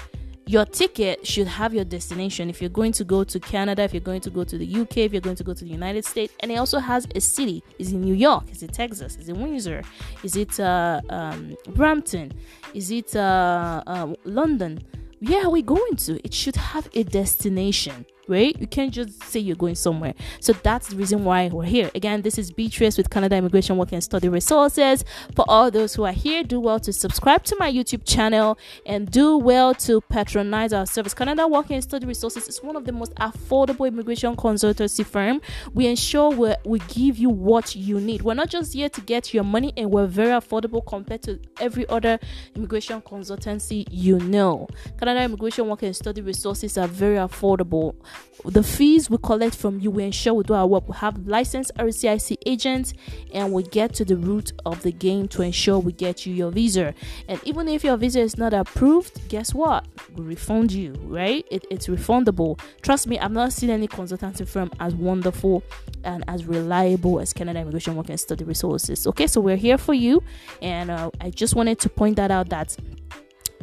Your 0.48 0.66
ticket 0.66 1.26
should 1.26 1.48
have 1.48 1.74
your 1.74 1.86
destination. 1.86 2.50
If 2.50 2.62
you're 2.62 2.70
going 2.70 2.92
to 2.94 3.04
go 3.04 3.24
to 3.24 3.40
canada 3.40 3.84
if 3.84 3.94
you're 3.94 4.02
going 4.02 4.22
to 4.22 4.30
go 4.30 4.44
to 4.44 4.58
the 4.58 4.82
uk 4.82 4.98
if 4.98 5.14
you're 5.14 5.22
going 5.22 5.36
to 5.38 5.44
go 5.44 5.54
to 5.54 5.64
the 5.64 5.70
united 5.70 6.04
states 6.04 6.34
and 6.42 6.52
it 6.52 6.56
also 6.56 6.80
has 6.80 7.08
a 7.16 7.22
city. 7.22 7.64
Is 7.80 7.94
it 7.94 7.98
new 7.98 8.14
york? 8.14 8.52
Is 8.52 8.62
it 8.64 8.74
texas? 8.74 9.16
Is 9.18 9.30
it 9.30 9.38
windsor? 9.38 9.84
Is 10.24 10.36
it 10.36 10.60
uh, 10.60 11.00
um, 11.10 11.56
brampton? 11.70 12.34
Is 12.74 12.92
it 12.92 13.16
uh, 13.16 13.82
uh, 13.88 14.14
london 14.26 14.84
where 15.22 15.46
are 15.46 15.50
we 15.50 15.62
going 15.62 15.96
to. 15.98 16.20
It 16.26 16.34
should 16.34 16.56
have 16.56 16.90
a 16.94 17.04
destination 17.04 18.06
right? 18.28 18.60
You 18.60 18.68
can't 18.68 18.92
just 18.92 19.24
say 19.24 19.40
you're 19.40 19.56
going 19.56 19.76
somewhere. 19.76 20.14
So 20.40 20.54
that's 20.54 20.90
the 20.90 20.96
reason 20.96 21.24
why 21.24 21.50
we're 21.50 21.64
here. 21.64 21.92
Again, 21.96 22.22
this 22.22 22.38
is 22.38 22.52
Beatrice 22.52 22.98
with 22.98 23.10
Canada 23.10 23.36
Immigration 23.36 23.78
Work 23.78 23.92
and 23.92 24.04
Study 24.04 24.30
Resources. 24.30 25.04
For 25.36 25.46
all 25.48 25.72
those 25.72 25.96
who 25.96 26.04
are 26.04 26.12
here, 26.12 26.44
do 26.44 26.60
well 26.60 26.80
to 26.80 26.94
subscribe 26.94 27.44
to 27.46 27.56
my 27.60 27.72
YouTube 27.72 28.06
channel 28.06 28.58
and 28.86 29.10
do 29.10 29.38
well 29.38 29.74
to 29.76 30.02
patronize 30.02 30.74
our 30.74 30.86
service. 30.86 31.14
Canada 31.14 31.48
Work 31.48 31.70
and 31.72 31.84
Study 31.84 32.06
Resources 32.06 32.48
is 32.48 32.62
one 32.64 32.76
of 32.76 32.86
the 32.86 32.92
most 32.92 33.14
affordable 33.16 33.88
immigration 33.88 34.36
consultancy 34.36 35.06
firm. 35.06 35.42
We 35.74 35.88
ensure 35.88 36.30
we 36.30 36.54
we 36.66 36.80
give 36.88 37.18
you 37.18 37.30
what 37.30 37.76
you 37.76 38.00
need. 38.00 38.22
We're 38.22 38.34
not 38.34 38.50
just 38.50 38.74
here 38.74 38.90
to 38.90 39.02
get 39.02 39.34
your 39.34 39.44
money, 39.44 39.74
and 39.78 39.92
we're 39.92 40.08
very 40.08 40.32
affordable 40.32 40.86
compared 40.86 41.24
to 41.24 41.40
every 41.60 41.88
other 41.90 42.20
immigration 42.56 43.02
consultancy 43.02 43.86
you 43.90 44.20
know. 44.20 44.68
Canada 44.98 45.24
Immigration 45.24 45.68
Work 45.68 45.84
and 45.84 45.96
Study 45.96 46.22
Resources 46.22 46.78
are 46.78 46.88
very 46.88 47.16
affordable 47.18 47.96
the 48.46 48.64
fees 48.64 49.10
we 49.10 49.18
collect 49.18 49.56
from 49.56 49.80
you 49.80 49.92
we 49.92 50.04
ensure 50.04 50.34
we 50.34 50.44
do 50.44 50.54
our 50.54 50.66
work. 50.66 50.88
We 50.88 50.96
have 50.98 51.28
licensed 51.28 51.72
rcic 51.78 52.38
agents 52.46 52.94
and 53.34 53.54
we 53.54 53.64
get 53.64 53.94
to 53.96 54.06
the 54.06 54.18
root 54.18 54.54
of 54.66 54.82
the 54.82 54.92
game 54.92 55.28
to 55.30 55.42
ensure 55.42 55.80
we 55.80 55.92
get 55.92 56.26
you 56.26 56.34
your 56.34 56.52
visa. 56.52 56.94
And 57.28 57.40
even 57.44 57.68
if 57.68 57.84
your 57.84 57.98
visa 57.98 58.20
is 58.20 58.38
not 58.38 58.54
approved 58.54 59.28
guess 59.30 59.54
what? 59.54 59.86
We 60.16 60.26
refund 60.26 60.72
you 60.72 60.94
right? 61.04 61.46
It, 61.52 61.66
it's 61.70 61.88
refundable. 61.88 62.60
Trust 62.82 63.08
me 63.08 63.20
i've 63.20 63.32
not 63.32 63.54
seen 63.54 63.70
any 63.70 63.88
consultancy 63.88 64.48
firm 64.48 64.72
as 64.80 64.96
wonderful 64.96 65.64
and 66.04 66.24
as 66.28 66.46
reliable 66.46 67.20
as 67.20 67.34
canada 67.34 67.60
immigration 67.60 67.96
work 67.96 68.10
and 68.10 68.20
study 68.20 68.44
resources. 68.44 69.06
Okay 69.08 69.28
so 69.28 69.40
we're 69.42 69.56
here 69.56 69.78
for 69.78 69.94
you. 69.94 70.24
And 70.62 70.90
uh, 70.90 71.12
i 71.20 71.30
just 71.30 71.56
wanted 71.56 71.80
to 71.80 71.90
point 71.90 72.16
that 72.16 72.32
out 72.32 72.50
that 72.50 72.76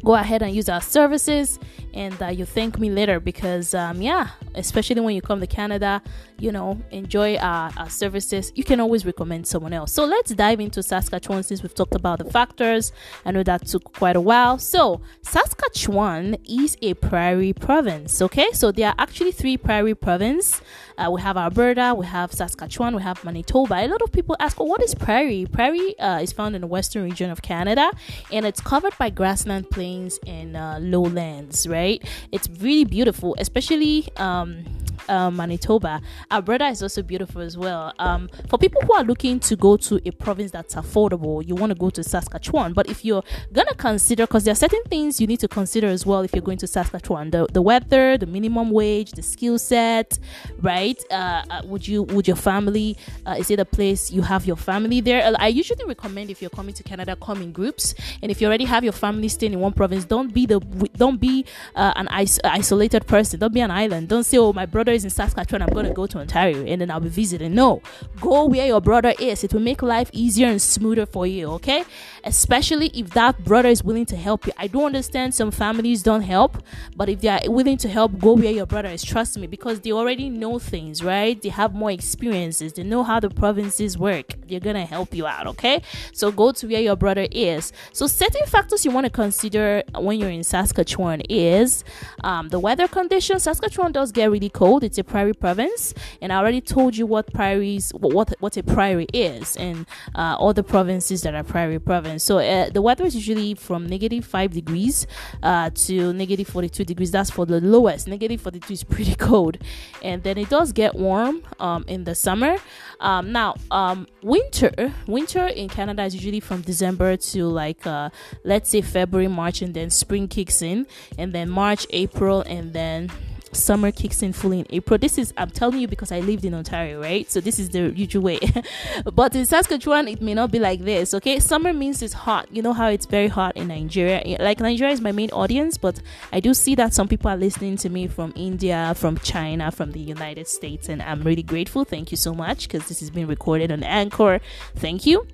go 0.05 0.15
ahead 0.15 0.43
and 0.43 0.55
use 0.55 0.69
our 0.69 0.81
services 0.81 1.59
and 1.95 2.21
uh, 2.23 2.27
you 2.27 2.45
thank 2.45 2.79
me 2.79 2.91
later 2.91 3.19
because 3.21 3.75
um, 3.75 4.01
yeah 4.01 4.29
especially 4.55 5.01
when 5.01 5.15
you 5.15 5.23
come 5.23 5.41
to 5.41 5.47
canada 5.47 6.03
you 6.39 6.53
know 6.53 6.81
enjoy 6.91 7.37
our, 7.37 7.73
our, 7.77 7.91
services 7.91 8.53
you 8.55 8.65
can 8.65 8.81
always 8.81 9.05
recommend 9.05 9.47
someone 9.47 9.73
else. 9.73 9.93
So 9.93 10.05
let's 10.05 10.31
dive 10.33 10.61
into 10.61 10.83
saskatchewan 10.83 11.43
since 11.43 11.63
we've 11.63 11.75
talked 11.75 11.95
about 11.95 12.19
the 12.19 12.25
factors. 12.27 12.93
I 13.25 13.33
know 13.33 13.43
that 13.43 13.67
took 13.67 13.93
quite 13.93 14.17
a 14.17 14.21
while. 14.21 14.59
So 14.59 15.01
saskatchewan 15.23 16.37
is 16.49 16.77
a 16.83 16.95
prairie 16.95 17.53
province 17.53 18.23
okay? 18.23 18.51
So 18.53 18.71
there 18.73 18.89
are 18.89 18.95
actually 18.99 19.33
three 19.33 19.57
prairie 19.57 19.95
province 19.95 20.61
uh, 20.99 21.11
we 21.11 21.21
have 21.21 21.37
alberta 21.37 21.95
we 21.97 22.07
have 22.07 22.33
saskatchewan 22.33 22.95
we 22.95 23.03
have 23.03 23.23
manitoba. 23.25 23.77
A 23.77 23.89
lot 23.89 24.03
of 24.03 24.13
people 24.13 24.37
ask 24.41 24.59
what 24.59 24.83
is 24.83 24.95
prairie? 24.95 25.47
Prairie 25.47 25.99
uh, 25.99 26.21
is 26.21 26.33
found 26.33 26.55
in 26.55 26.61
the 26.61 26.67
western 26.67 27.05
region 27.05 27.31
of 27.31 27.43
canada 27.43 27.91
and 28.33 28.45
it's 28.45 28.61
covered 28.61 28.97
by 28.99 29.11
grassland 29.11 29.71
plains 29.71 30.19
and 30.27 30.57
uh, 30.57 30.79
lowlands 30.81 31.67
right? 31.67 32.03
It's 32.33 32.49
really 32.61 32.85
beautiful 32.85 33.37
especially 33.39 34.09
um, 34.17 34.65
uh, 35.09 35.31
Manitoba. 35.31 36.01
Alberta 36.31 36.67
is 36.69 36.83
also 36.83 37.03
beautiful 37.03 37.41
as 37.43 37.57
well. 37.57 37.93
Um, 37.99 38.29
for 38.49 38.59
people 38.59 38.81
who 38.83 38.93
are 38.95 39.05
looking 39.05 39.41
to 39.41 39.57
go 39.57 39.77
to 39.77 40.01
a 40.07 40.11
province 40.13 40.51
that's 40.51 40.75
affordable, 40.75 41.47
you 41.47 41.55
want 41.55 41.71
to 41.71 41.79
go 41.79 41.91
to 41.91 42.03
Saskatchewan. 42.03 42.73
But 42.73 42.89
if 42.89 43.05
you're 43.05 43.23
gonna 43.53 43.75
consider, 43.75 44.27
because 44.27 44.45
there 44.45 44.53
are 44.53 44.57
certain 44.57 44.83
things 44.85 45.21
you 45.21 45.27
need 45.27 45.41
to 45.41 45.49
consider 45.49 45.89
as 45.89 46.05
well 46.07 46.21
if 46.21 46.35
you're 46.35 46.43
going 46.43 46.59
to 46.59 46.67
Saskatchewan: 46.67 47.31
the 47.31 47.47
the 47.53 47.63
weather, 47.63 48.17
the 48.19 48.27
minimum 48.27 48.71
wage, 48.71 49.13
the 49.13 49.23
skill 49.23 49.59
set, 49.59 50.19
right? 50.61 51.03
Uh, 51.11 51.43
uh, 51.51 51.63
would 51.65 51.87
you 51.87 52.03
would 52.05 52.27
your 52.27 52.37
family? 52.37 52.97
Uh, 53.27 53.37
is 53.39 53.51
it 53.51 53.61
a 53.61 53.65
place 53.65 54.11
you 54.11 54.23
have 54.23 54.47
your 54.47 54.57
family 54.57 55.01
there? 55.01 55.33
I 55.39 55.49
usually 55.49 55.85
recommend 55.85 56.31
if 56.31 56.41
you're 56.43 56.51
coming 56.51 56.75
to 56.75 56.83
Canada, 56.83 57.17
come 57.17 57.43
in 57.43 57.53
groups, 57.53 57.95
and 58.23 58.31
if 58.31 58.41
you 58.41 58.47
already 58.47 58.65
have 58.65 58.85
your 58.85 58.93
family 58.93 59.29
staying 59.29 59.53
in 59.53 59.61
one 59.61 59.73
province, 59.73 60.05
don't 60.05 60.33
be 60.33 60.47
the 60.47 60.61
don't 60.97 61.21
be 61.21 61.45
uh, 61.75 61.93
an 61.97 62.09
is- 62.21 62.41
isolated 62.45 63.07
person. 63.07 63.41
Don't 63.41 63.55
be 63.55 63.61
an 63.61 63.71
island. 63.71 64.09
Don't 64.09 64.25
say, 64.25 64.39
"Oh, 64.39 64.53
my 64.53 64.67
brother 64.67 64.93
is 64.99 65.05
in 65.05 65.11
Saskatchewan, 65.11 65.63
I'm 65.63 65.73
going 65.73 65.87
to 65.87 65.93
go 65.93 66.07
to 66.07 66.19
Ontario 66.19 66.65
and 66.67 66.81
then 66.81 66.91
I'll 66.91 67.01
be 67.01 67.09
visiting. 67.09 67.55
No, 67.55 67.81
go 68.21 68.45
where 68.45 68.67
your 68.67 68.81
brother 68.81 69.15
is. 69.19 69.45
It 69.45 69.53
will 69.53 69.61
make 69.61 69.81
life 69.83 70.11
easier 70.13 70.49
and 70.49 70.61
smoother 70.61 71.07
for 71.07 71.27
you, 71.27 71.51
okay? 71.53 71.85
Especially 72.29 72.89
if 72.89 73.11
that 73.11 73.43
brother 73.45 73.71
is 73.71 73.83
willing 73.83 74.05
to 74.07 74.17
help 74.17 74.47
you. 74.47 74.53
I 74.59 74.67
don't 74.67 74.85
understand 74.85 75.35
some 75.35 75.51
families 75.51 76.03
don't 76.03 76.21
help, 76.21 76.63
but 76.95 77.09
if 77.09 77.23
they 77.23 77.29
are 77.29 77.41
willing 77.47 77.79
to 77.79 77.89
help, 77.89 78.19
go 78.19 78.35
where 78.35 78.53
your 78.53 78.67
brother 78.67 78.91
is. 78.91 79.03
Trust 79.03 79.39
me, 79.39 79.47
because 79.47 79.81
they 79.81 79.93
already 79.93 80.29
know 80.29 80.59
things, 80.59 81.03
right? 81.03 81.41
They 81.41 81.49
have 81.49 81.75
more 81.75 81.91
experiences, 81.91 82.75
they 82.75 82.83
know 82.83 83.03
how 83.03 83.19
the 83.19 83.31
provinces 83.31 83.97
work. 83.97 84.35
They're 84.47 84.61
to 84.61 84.85
help 84.85 85.15
you 85.15 85.27
out, 85.27 85.47
okay? 85.47 85.81
So 86.13 86.31
go 86.31 86.53
to 86.53 86.67
where 86.67 86.81
your 86.81 86.97
brother 86.97 87.27
is. 87.31 87.73
So, 87.93 88.07
certain 88.07 88.47
factors 88.47 88.85
you 88.85 88.91
want 88.91 89.07
to 89.07 89.11
consider 89.11 89.83
when 89.95 90.21
you're 90.21 90.31
in 90.31 90.45
Saskatchewan 90.45 91.23
is 91.31 91.83
um, 92.25 92.51
the 92.51 92.59
weather 92.59 92.89
conditions. 92.89 93.45
Saskatchewan 93.45 93.93
does 93.93 94.13
get 94.13 94.31
really 94.31 94.51
cold 94.51 94.85
it's 94.85 94.99
a 94.99 95.05
prairie 95.05 95.33
province, 95.33 95.95
and 96.21 96.33
I 96.33 96.37
already 96.37 96.61
told 96.61 96.97
you 96.97 97.07
what 97.07 97.33
prairies, 97.33 97.91
what 97.93 98.35
what 98.41 98.57
a 98.57 98.63
prairie 98.63 99.09
is, 99.15 99.57
and 99.57 99.87
uh, 100.15 100.37
all 100.39 100.53
the 100.53 100.63
provinces 100.63 101.23
that 101.23 101.35
are 101.35 101.43
prairie 101.43 101.79
So 102.19 102.39
uh, 102.39 102.71
the 102.71 102.83
weather 102.83 103.05
is 103.05 103.15
usually 103.15 103.55
from 103.55 103.87
negative 103.87 104.25
five 104.25 104.53
degrees 104.53 105.07
uh, 105.43 105.71
to 105.87 106.13
negative 106.13 106.49
forty 106.49 106.69
two 106.69 106.85
degrees. 106.85 107.11
That's 107.11 107.31
for 107.31 107.47
the 107.47 107.61
lowest. 107.61 108.09
Negative 108.09 108.41
forty 108.41 108.61
two 108.61 108.75
is 108.75 108.85
pretty 108.95 109.15
cold, 109.15 109.59
and 110.03 110.23
then 110.23 110.39
it 110.39 110.49
does 110.49 110.73
get 110.73 110.95
warm 110.95 111.43
um, 111.61 111.85
in 111.89 112.05
the 112.05 112.15
summer. 112.15 112.57
Um, 113.01 113.33
now, 113.33 113.55
um, 113.71 114.07
winter, 114.23 114.93
winter 115.07 115.47
in 115.47 115.69
Canada 115.69 116.05
is 116.05 116.15
usually 116.15 116.41
from 116.41 116.63
December 116.63 117.17
to 117.17 117.47
like 117.47 117.87
uh, 117.87 118.11
let's 118.45 118.71
say 118.71 118.81
February, 118.81 119.29
March, 119.29 119.63
and 119.63 119.75
then 119.75 119.91
spring 119.91 120.29
kicks 120.29 120.63
in, 120.63 120.87
and 121.17 121.33
then 121.33 121.49
March, 121.49 121.87
April, 121.91 122.43
and 122.43 122.73
then 122.73 123.11
summer 123.53 123.91
kicks 123.91 124.23
in 124.23 124.33
fully 124.33 124.61
in 124.61 124.67
April. 124.71 124.99
This 124.99 125.19
is 125.19 125.33
I'm 125.37 125.51
telling 125.51 125.81
you 125.81 125.89
because 125.89 126.13
I 126.13 126.21
lived 126.21 126.45
in 126.45 126.55
Ontario, 126.55 127.01
right? 127.01 127.31
So 127.31 127.41
this 127.41 127.59
is 127.59 127.71
the 127.71 127.93
usual 127.95 128.23
way. 128.23 128.39
but 129.15 129.35
in 129.35 129.47
Saskatchewan, 129.47 130.09
it 130.09 130.21
may 130.21 130.35
not 130.35 130.51
be 130.51 130.59
like 130.59 130.81
this. 130.81 131.15
Okay, 131.15 131.39
summer 131.39 131.73
means 131.73 132.03
it's 132.03 132.13
hot. 132.13 132.49
You 132.51 132.63
know 132.63 132.73
how 132.73 132.89
it's 132.89 133.07
very 133.07 133.29
hot 133.29 133.57
in 133.57 133.69
Nigeria. 133.69 134.37
Like 134.41 134.61
Nigeria 134.61 134.93
is 134.93 135.01
my 135.01 135.13
main 135.13 135.31
audience, 135.31 135.79
but 135.79 136.01
I 136.33 136.41
do 136.41 136.55
see 136.55 136.75
that 136.77 136.95
some 136.95 137.09
people 137.09 137.31
are 137.31 137.37
listening 137.37 137.77
to 137.79 137.89
me 137.89 138.07
from 138.07 138.33
India, 138.37 138.95
from 138.97 139.19
China, 139.19 139.71
from 139.71 139.93
the 139.93 140.01
United 140.01 140.49
States, 140.49 140.89
and 140.89 141.03
I'm 141.03 141.23
really 141.23 141.43
grateful. 141.43 141.85
Thank 141.85 142.11
you 142.11 142.17
so 142.17 142.35
much 142.35 142.69
because 142.69 142.89
this 142.89 143.01
has 143.01 143.11
been 143.11 143.27
recorded 143.27 143.73
on 143.73 143.83
Anchor. 143.83 144.41
Thank 144.77 145.07
you. 145.07 145.27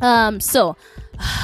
Um, 0.00 0.40
so 0.40 0.76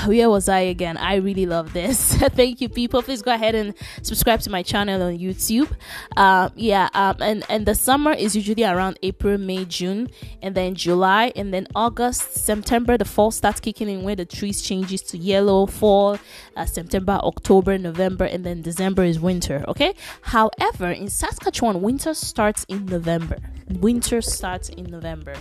where 0.07 0.29
was 0.31 0.49
I 0.49 0.61
again? 0.61 0.97
I 0.97 1.17
really 1.17 1.47
love 1.47 1.73
this. 1.73 2.15
Thank 2.17 2.61
you, 2.61 2.69
people. 2.69 3.03
Please 3.03 3.23
go 3.23 3.33
ahead 3.33 3.55
and 3.55 3.75
subscribe 4.03 4.41
to 4.41 4.51
my 4.51 4.63
channel 4.63 5.03
on 5.03 5.19
YouTube. 5.19 5.71
Um, 6.17 6.53
yeah, 6.57 6.89
um, 6.95 7.17
and 7.21 7.45
and 7.49 7.67
the 7.67 7.75
summer 7.75 8.13
is 8.13 8.35
usually 8.35 8.65
around 8.65 8.99
April, 9.03 9.39
May, 9.39 9.65
June, 9.65 10.09
and 10.43 10.55
then 10.55 10.75
July, 10.75 11.33
and 11.37 11.53
then 11.53 11.67
August, 11.75 12.35
September. 12.35 12.97
The 12.97 13.05
fall 13.05 13.31
starts 13.31 13.61
kicking 13.61 13.89
in 13.89 14.03
where 14.03 14.17
the 14.17 14.25
trees 14.25 14.63
changes 14.63 15.03
to 15.03 15.19
yellow. 15.19 15.67
Fall, 15.67 16.19
uh, 16.57 16.65
September, 16.65 17.21
October, 17.23 17.79
November, 17.79 18.25
and 18.25 18.45
then 18.45 18.63
December 18.63 19.05
is 19.05 19.21
winter. 19.21 19.65
Okay. 19.69 19.95
However, 20.23 20.91
in 20.91 21.09
Saskatchewan, 21.09 21.83
winter 21.83 22.15
starts 22.15 22.65
in 22.69 22.87
November. 22.87 23.39
Winter 23.71 24.23
starts 24.23 24.71
in 24.71 24.85
November, 24.85 25.35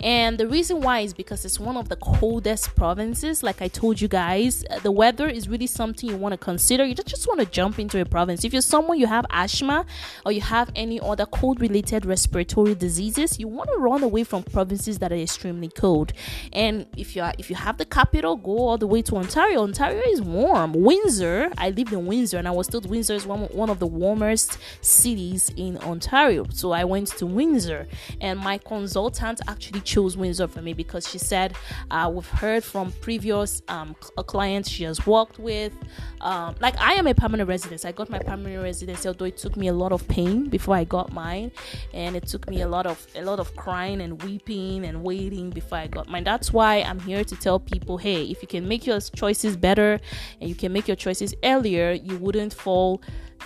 and 0.00 0.38
the 0.38 0.48
reason 0.48 0.80
why 0.80 1.00
is 1.00 1.12
because 1.12 1.44
it's 1.44 1.60
one 1.60 1.76
of 1.76 1.88
the 1.88 1.96
coldest 1.96 2.74
provinces. 2.74 3.42
Like 3.42 3.60
I 3.60 3.68
told 3.68 4.00
you 4.00 4.08
guys, 4.08 4.64
uh, 4.70 4.78
the 4.80 4.90
weather 4.90 5.28
is 5.28 5.48
really 5.48 5.66
something 5.66 6.08
you 6.08 6.16
want 6.16 6.32
to 6.32 6.38
consider. 6.38 6.84
You 6.84 6.94
don't 6.94 7.06
just 7.06 7.28
want 7.28 7.40
to 7.40 7.46
jump 7.46 7.78
into 7.78 8.00
a 8.00 8.04
province. 8.04 8.44
If 8.44 8.52
you're 8.52 8.62
someone 8.62 8.98
you 8.98 9.06
have 9.06 9.26
asthma 9.30 9.84
or 10.24 10.32
you 10.32 10.40
have 10.40 10.70
any 10.74 10.98
other 11.00 11.26
cold 11.26 11.60
related 11.60 12.06
respiratory 12.06 12.74
diseases, 12.74 13.38
you 13.38 13.48
want 13.48 13.68
to 13.70 13.78
run 13.78 14.02
away 14.02 14.24
from 14.24 14.44
provinces 14.44 14.98
that 15.00 15.12
are 15.12 15.16
extremely 15.16 15.68
cold. 15.68 16.12
And 16.52 16.86
if 16.96 17.14
you 17.14 17.22
are, 17.22 17.34
if 17.38 17.50
you 17.50 17.56
have 17.56 17.76
the 17.76 17.84
capital, 17.84 18.36
go 18.36 18.58
all 18.58 18.78
the 18.78 18.86
way 18.86 19.02
to 19.02 19.16
Ontario. 19.16 19.62
Ontario 19.62 20.02
is 20.06 20.22
warm. 20.22 20.72
Windsor, 20.72 21.50
I 21.58 21.70
lived 21.70 21.92
in 21.92 22.06
Windsor 22.06 22.38
and 22.38 22.48
I 22.48 22.50
was 22.50 22.66
told 22.66 22.86
Windsor 22.86 23.14
is 23.14 23.26
one, 23.26 23.40
one 23.48 23.68
of 23.68 23.78
the 23.78 23.86
warmest 23.86 24.58
cities 24.80 25.50
in 25.56 25.76
Ontario. 25.78 26.46
So 26.50 26.72
I 26.72 26.84
went 26.84 27.08
to 27.18 27.26
Windsor 27.26 27.73
and 28.20 28.38
my 28.38 28.58
consultant 28.58 29.40
actually 29.48 29.80
chose 29.80 30.16
Windsor 30.16 30.48
for 30.48 30.62
me 30.62 30.72
because 30.72 31.08
she 31.08 31.18
said 31.18 31.54
uh, 31.90 32.10
we've 32.12 32.28
heard 32.28 32.62
from 32.64 32.92
previous 33.00 33.62
um, 33.68 33.94
a 34.16 34.24
client 34.24 34.66
she 34.66 34.84
has 34.84 35.06
worked 35.06 35.38
with. 35.38 35.72
Um, 36.20 36.54
like 36.60 36.76
I 36.80 36.92
am 36.94 37.06
a 37.06 37.14
permanent 37.14 37.48
resident. 37.48 37.84
I 37.84 37.92
got 37.92 38.08
my 38.08 38.18
permanent 38.18 38.62
residency, 38.62 39.08
although 39.08 39.26
it 39.26 39.36
took 39.36 39.56
me 39.56 39.68
a 39.68 39.72
lot 39.72 39.92
of 39.92 40.06
pain 40.08 40.48
before 40.48 40.76
I 40.76 40.84
got 40.84 41.12
mine, 41.12 41.50
and 41.92 42.16
it 42.16 42.26
took 42.26 42.48
me 42.48 42.62
a 42.62 42.68
lot 42.68 42.86
of 42.86 43.06
a 43.14 43.22
lot 43.22 43.40
of 43.40 43.54
crying 43.56 44.00
and 44.00 44.22
weeping 44.22 44.84
and 44.84 45.02
waiting 45.02 45.50
before 45.50 45.78
I 45.78 45.86
got 45.86 46.08
mine. 46.08 46.24
That's 46.24 46.52
why 46.52 46.82
I'm 46.82 47.00
here 47.00 47.24
to 47.24 47.36
tell 47.36 47.58
people, 47.60 47.98
hey, 47.98 48.24
if 48.24 48.42
you 48.42 48.48
can 48.48 48.66
make 48.66 48.86
your 48.86 49.00
choices 49.00 49.56
better 49.56 50.00
and 50.40 50.48
you 50.48 50.54
can 50.54 50.72
make 50.72 50.88
your 50.88 50.96
choices 50.96 51.34
earlier, 51.42 51.92
you 51.92 52.16
wouldn't 52.18 52.54
fall 52.54 53.02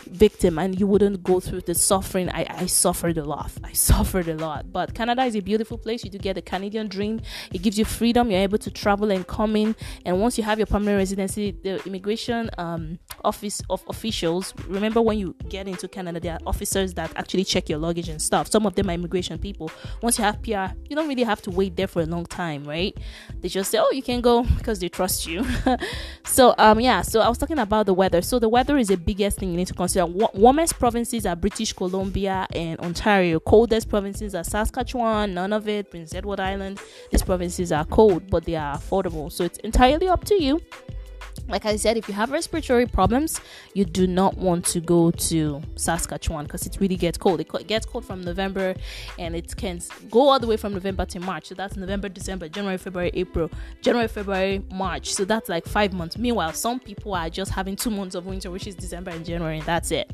victim 0.07 0.59
and 0.59 0.78
you 0.78 0.87
wouldn't 0.87 1.23
go 1.23 1.40
through 1.40 1.62
the 1.62 1.75
suffering. 1.75 2.28
I, 2.30 2.47
I 2.49 2.66
suffered 2.66 3.18
a 3.18 3.25
lot. 3.25 3.52
I 3.64 3.73
suffered 3.88 4.28
a 4.28 4.35
lot. 4.35 4.73
But 4.73 4.95
canada 4.95 5.25
is 5.25 5.37
a 5.37 5.40
beautiful 5.40 5.78
place. 5.78 6.04
You 6.04 6.11
do 6.11 6.18
get 6.18 6.35
the 6.35 6.42
canadian 6.42 6.88
dream. 6.88 7.21
It 7.52 7.62
gives 7.62 7.78
you 7.78 7.85
freedom. 7.85 8.30
You're 8.30 8.40
able 8.40 8.59
to 8.59 8.71
travel 8.71 9.11
and 9.11 9.26
come 9.26 9.57
in. 9.57 9.75
And 10.04 10.21
once 10.21 10.38
you 10.38 10.45
have 10.45 10.59
your 10.59 10.66
permanent 10.66 10.99
residency 10.99 11.57
the 11.62 11.85
immigration 11.87 12.50
um, 12.59 12.99
office 13.25 13.62
of 13.71 13.83
officials 13.88 14.54
remember 14.68 15.02
when 15.02 15.18
you 15.18 15.35
get 15.49 15.66
into 15.66 15.88
canada 15.88 16.21
there 16.21 16.35
are 16.35 16.40
officers 16.47 16.95
that 16.95 17.12
actually 17.16 17.45
check 17.45 17.68
your 17.68 17.78
luggage 17.78 18.09
and 18.09 18.21
stuff. 18.21 18.50
Some 18.50 18.66
of 18.66 18.75
them 18.75 18.90
are 18.90 18.92
immigration 18.92 19.38
people. 19.38 19.71
Once 20.02 20.18
you 20.18 20.25
have 20.25 20.40
pr 20.42 20.50
you 20.88 20.97
don't 20.97 21.09
really 21.09 21.25
have 21.25 21.42
to 21.42 21.50
wait 21.50 21.76
there 21.76 21.87
for 21.87 22.02
a 22.02 22.07
long 22.07 22.26
time 22.26 22.64
right? 22.64 22.97
They 23.40 23.49
just 23.49 23.71
say 23.71 23.78
oh 23.78 23.90
you 23.90 24.02
can 24.02 24.21
go 24.21 24.42
because 24.59 24.78
they 24.78 24.88
trust 24.88 25.26
you. 25.26 25.45
So 26.25 26.54
um 26.59 26.78
yeah. 26.80 27.02
So 27.02 27.21
i 27.21 27.28
was 27.28 27.38
talking 27.38 27.59
about 27.59 27.87
the 27.87 27.95
weather. 27.95 28.23
So 28.23 28.38
the 28.38 28.49
weather 28.49 28.76
is 28.76 28.88
the 28.88 28.97
biggest 28.97 29.38
thing 29.38 29.50
you 29.50 29.57
need 29.57 29.66
to 29.68 29.75
consider 29.78 30.04
warmest 30.06 30.78
provinces 30.78 31.25
are 31.25 31.37
british 31.37 31.73
columbia 31.73 32.47
and 32.54 32.78
ontario. 32.80 33.38
Coldest 33.40 33.88
provinces 33.88 34.35
are 34.35 34.44
saskatchewan 34.44 35.35
nunavut 35.35 35.88
prince 35.88 36.12
edward 36.14 36.40
island. 36.40 36.80
These 37.11 37.23
provinces 37.23 37.73
are 37.73 37.85
cold 37.85 38.28
but 38.28 38.44
they 38.44 38.56
are 38.56 38.76
affordable. 38.76 39.32
So 39.32 39.44
it's 39.44 39.58
entirely 39.58 40.08
up 40.08 40.25
to 40.26 40.42
you 40.42 40.61
like 41.49 41.64
I 41.66 41.76
said, 41.76 41.97
if 41.97 42.09
you 42.09 42.14
have 42.14 42.30
respiratory 42.30 42.87
problems, 42.87 43.40
you 43.75 43.85
do 43.85 44.07
not 44.07 44.37
want 44.37 44.64
to 44.66 44.80
go 44.80 45.11
to 45.11 45.62
Saskatchewan 45.76 46.45
because 46.45 46.66
it 46.66 46.76
really 46.80 46.97
gets 46.97 47.18
cold. 47.18 47.40
It 47.40 47.66
gets 47.66 47.87
cold 47.87 48.04
from 48.04 48.23
November 48.23 48.75
and 49.18 49.35
it 49.37 49.57
can 49.57 49.80
go 50.11 50.28
all 50.28 50.38
the 50.38 50.47
way 50.47 50.57
from 50.57 50.75
November 50.75 51.04
to 51.07 51.21
March. 51.21 51.47
So 51.47 51.54
that's 51.54 51.76
November, 51.76 52.09
December, 52.09 52.49
January, 52.49 52.78
February, 52.78 53.11
April, 53.14 53.50
January, 53.83 54.09
February, 54.09 54.62
March. 54.73 55.14
So 55.14 55.25
that's 55.25 55.49
like 55.49 55.66
five 55.66 55.92
months. 55.92 56.18
Meanwhile, 56.18 56.52
some 56.54 56.80
people 56.80 57.14
are 57.14 57.30
just 57.30 57.52
having 57.52 57.76
two 57.76 57.90
months 57.90 58.14
of 58.14 58.26
winter, 58.26 58.50
which 58.50 58.66
is 58.66 58.75
December 58.75 59.11
and 59.11 59.25
January, 59.25 59.59
and 59.59 59.66
that's 59.66 59.90
it. 59.90 60.11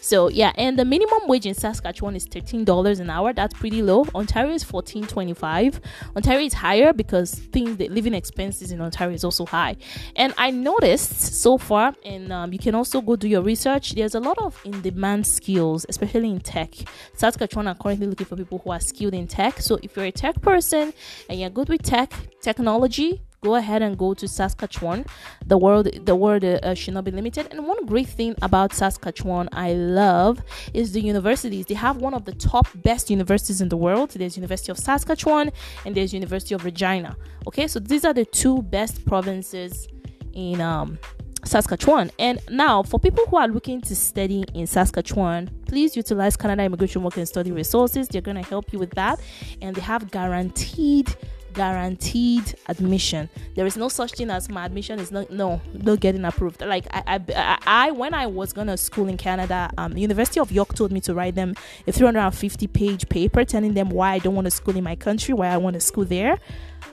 So 0.00 0.28
yeah, 0.28 0.52
and 0.56 0.78
the 0.78 0.84
minimum 0.84 1.28
wage 1.28 1.46
in 1.46 1.54
Saskatchewan 1.54 2.16
is 2.16 2.26
$13 2.26 3.00
an 3.00 3.08
hour. 3.08 3.32
That's 3.32 3.54
pretty 3.54 3.82
low. 3.82 4.04
Ontario 4.14 4.52
is 4.52 4.64
$14.25. 4.64 5.80
Ontario 6.16 6.44
is 6.44 6.54
higher 6.54 6.92
because 6.92 7.34
things 7.34 7.76
the 7.76 7.88
living 7.88 8.14
expenses 8.14 8.72
in 8.72 8.80
Ontario 8.80 9.14
is 9.14 9.22
also 9.22 9.46
high. 9.46 9.76
And 10.16 10.34
I 10.38 10.50
noticed 10.62 11.42
so 11.42 11.58
far, 11.58 11.94
and 12.04 12.32
um, 12.32 12.52
you 12.52 12.58
can 12.58 12.74
also 12.74 13.00
go 13.00 13.16
do 13.16 13.28
your 13.28 13.42
research. 13.42 13.92
There's 13.92 14.14
a 14.14 14.20
lot 14.20 14.38
of 14.38 14.60
in-demand 14.64 15.26
skills, 15.26 15.84
especially 15.88 16.30
in 16.30 16.40
tech. 16.40 16.74
Saskatchewan 17.14 17.68
are 17.68 17.74
currently 17.74 18.06
looking 18.06 18.26
for 18.26 18.36
people 18.36 18.58
who 18.58 18.70
are 18.70 18.80
skilled 18.80 19.14
in 19.14 19.26
tech. 19.26 19.60
So 19.60 19.78
if 19.82 19.96
you're 19.96 20.06
a 20.06 20.12
tech 20.12 20.40
person 20.40 20.92
and 21.28 21.40
you're 21.40 21.50
good 21.50 21.68
with 21.68 21.82
tech 21.82 22.12
technology, 22.40 23.22
go 23.42 23.56
ahead 23.56 23.82
and 23.82 23.98
go 23.98 24.14
to 24.14 24.28
Saskatchewan. 24.28 25.04
The 25.46 25.58
world, 25.58 25.88
the 26.06 26.14
world 26.14 26.44
uh, 26.44 26.74
should 26.74 26.94
not 26.94 27.04
be 27.04 27.10
limited. 27.10 27.48
And 27.50 27.66
one 27.66 27.84
great 27.86 28.08
thing 28.08 28.34
about 28.40 28.72
Saskatchewan 28.72 29.48
I 29.52 29.72
love 29.72 30.40
is 30.72 30.92
the 30.92 31.00
universities. 31.00 31.66
They 31.66 31.74
have 31.74 31.96
one 31.96 32.14
of 32.14 32.24
the 32.24 32.32
top 32.32 32.68
best 32.76 33.10
universities 33.10 33.60
in 33.60 33.68
the 33.68 33.76
world. 33.76 34.10
There's 34.10 34.36
University 34.36 34.70
of 34.70 34.78
Saskatchewan 34.78 35.50
and 35.84 35.94
there's 35.94 36.14
University 36.14 36.54
of 36.54 36.64
Regina. 36.64 37.16
Okay, 37.48 37.66
so 37.66 37.80
these 37.80 38.04
are 38.04 38.14
the 38.14 38.24
two 38.24 38.62
best 38.62 39.04
provinces 39.04 39.88
in 40.34 40.60
um 40.60 40.98
Saskatchewan. 41.44 42.10
And 42.18 42.40
now, 42.48 42.82
for 42.82 43.00
people 43.00 43.26
who 43.26 43.36
are 43.36 43.48
looking 43.48 43.80
to 43.82 43.96
study 43.96 44.44
in 44.54 44.66
Saskatchewan, 44.66 45.50
please 45.66 45.96
utilize 45.96 46.36
Canada 46.36 46.62
Immigration 46.62 47.02
Work 47.02 47.16
and 47.16 47.26
Study 47.26 47.50
Resources. 47.50 48.08
They're 48.08 48.22
going 48.22 48.36
to 48.36 48.48
help 48.48 48.72
you 48.72 48.78
with 48.78 48.90
that, 48.90 49.20
and 49.60 49.74
they 49.74 49.80
have 49.82 50.10
guaranteed 50.10 51.14
guaranteed 51.52 52.54
admission. 52.68 53.28
There 53.56 53.66
is 53.66 53.76
no 53.76 53.88
such 53.88 54.12
thing 54.12 54.30
as 54.30 54.48
my 54.48 54.64
admission 54.64 54.98
is 54.98 55.10
not 55.10 55.30
no 55.30 55.60
not 55.74 56.00
getting 56.00 56.24
approved. 56.24 56.62
Like 56.62 56.86
I, 56.90 57.20
I, 57.36 57.58
I 57.66 57.90
when 57.90 58.14
I 58.14 58.26
was 58.26 58.54
gonna 58.54 58.76
school 58.76 59.08
in 59.08 59.18
Canada, 59.18 59.70
um, 59.76 59.94
University 59.96 60.40
of 60.40 60.50
York 60.50 60.74
told 60.74 60.92
me 60.92 61.00
to 61.02 61.14
write 61.14 61.34
them 61.34 61.54
a 61.86 61.92
350 61.92 62.66
page 62.68 63.08
paper 63.08 63.44
telling 63.44 63.74
them 63.74 63.90
why 63.90 64.12
I 64.12 64.18
don't 64.18 64.34
want 64.34 64.46
to 64.46 64.50
school 64.50 64.76
in 64.76 64.84
my 64.84 64.96
country, 64.96 65.34
why 65.34 65.48
I 65.48 65.58
want 65.58 65.74
to 65.74 65.80
school 65.80 66.04
there. 66.04 66.38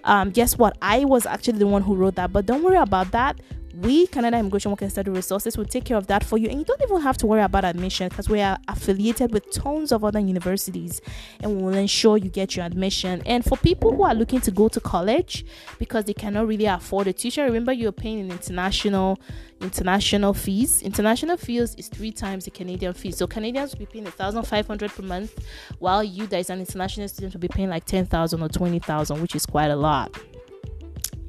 Um, 0.10 0.32
guess 0.32 0.58
what? 0.58 0.76
I 0.82 1.06
was 1.06 1.28
actually 1.28 1.60
the 1.60 1.68
one 1.68 1.84
who 1.84 1.94
wrote 1.96 2.16
that, 2.16 2.34
but 2.34 2.48
don't 2.48 2.64
worry 2.64 2.78
about 2.78 3.12
that 3.12 3.40
we 3.76 4.08
canada 4.08 4.38
immigration 4.38 4.72
work 4.72 4.82
and 4.82 4.92
study 4.92 5.12
resources 5.12 5.58
will 5.58 5.66
take 5.66 5.86
care 5.86 5.98
of 5.98 6.08
that 6.08 6.24
for 6.24 6.38
you. 6.38 6.50
And 6.50 6.60
you 6.60 6.66
don't 6.66 6.82
even 6.82 7.02
have 7.02 7.18
to 7.18 7.28
worry 7.28 7.42
about 7.42 7.66
admission 7.66 8.10
because 8.10 8.30
we 8.30 8.42
are 8.42 8.58
affiliated 8.68 9.34
with 9.34 9.52
tons 9.52 9.92
of 9.92 10.04
other 10.04 10.20
universities 10.20 11.02
and 11.42 11.56
we 11.56 11.64
will 11.64 11.76
ensure 11.76 12.18
you 12.18 12.30
get 12.30 12.56
your 12.56 12.66
admission. 12.66 13.22
And 13.26 13.44
for 13.46 13.58
people 13.58 13.96
who 13.96 14.04
are 14.04 14.16
looking 14.16 14.42
to 14.42 14.52
go 14.52 14.68
to 14.70 14.80
college 14.80 15.46
because 15.78 16.06
they 16.06 16.14
cannot 16.14 16.48
really 16.48 16.66
afford 16.66 17.08
a 17.08 17.14
tuition 17.14 17.46
remember 17.46 17.72
you're 17.72 17.92
paying 17.92 18.20
an 18.20 18.32
international 18.32 19.20
international 19.62 20.34
fees. 20.34 20.82
International 20.82 21.38
fees 21.38 21.76
is 21.76 21.90
three 21.90 22.12
times 22.12 22.46
the 22.46 22.52
canadian 22.52 22.94
fee 22.94 23.12
so 23.12 23.28
canadians 23.28 23.72
will 23.72 23.80
be 23.80 23.86
paying 23.86 24.06
1500 24.06 24.92
per 24.92 25.04
month 25.04 25.46
while 25.80 26.04
you 26.04 26.26
that 26.28 26.40
is 26.40 26.50
an 26.50 26.60
international 26.60 27.08
student 27.08 27.34
will 27.34 27.42
be 27.42 27.48
paying 27.48 27.70
like 27.70 27.86
10000 27.86 28.42
or 28.42 28.50
20000 28.50 29.22
which 29.22 29.36
is 29.36 29.46
quite 29.46 29.70
a 29.70 29.76
lot 29.76 30.18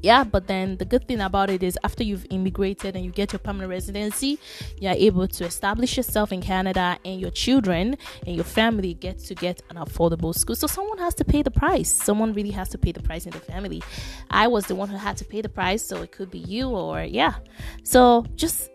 yeah 0.02 0.24
but 0.24 0.46
then 0.46 0.76
the 0.76 0.84
good 0.84 1.06
thing 1.06 1.20
about 1.20 1.50
it 1.50 1.62
is 1.62 1.78
after 1.84 2.02
you've 2.02 2.26
immigrated 2.30 2.96
and 2.96 3.04
you 3.04 3.10
get 3.10 3.32
your 3.32 3.40
permanent 3.40 3.70
residency 3.70 4.38
you're 4.78 4.92
able 4.92 5.26
to 5.26 5.44
establish 5.44 5.96
yourself 5.96 6.32
in 6.32 6.40
canada 6.40 6.98
and 7.04 7.20
your 7.20 7.30
children 7.30 7.96
and 8.26 8.36
your 8.36 8.44
family 8.44 8.94
get 8.94 9.18
to 9.18 9.34
get 9.34 9.62
an 9.70 9.76
affordable 9.76 10.34
school. 10.34 10.56
So 10.56 10.66
someone 10.66 10.98
has 10.98 11.14
to 11.14 11.24
pay 11.24 11.42
the 11.42 11.50
price. 11.50 11.90
Someone 11.90 12.32
really 12.32 12.50
has 12.50 12.68
to 12.70 12.78
pay 12.78 12.92
the 12.92 13.02
price 13.02 13.26
in 13.26 13.32
the 13.32 13.40
family. 13.40 13.82
I 14.30 14.46
was 14.46 14.66
the 14.66 14.74
one 14.74 14.88
who 14.88 14.96
had 14.96 15.16
to 15.18 15.24
pay 15.24 15.40
the 15.40 15.48
price 15.48 15.82
so 15.82 16.02
it 16.02 16.12
could 16.12 16.30
be 16.30 16.38
you 16.38 16.68
or 16.68 17.02
yeah. 17.02 17.34
So 17.82 18.26
just 18.34 18.70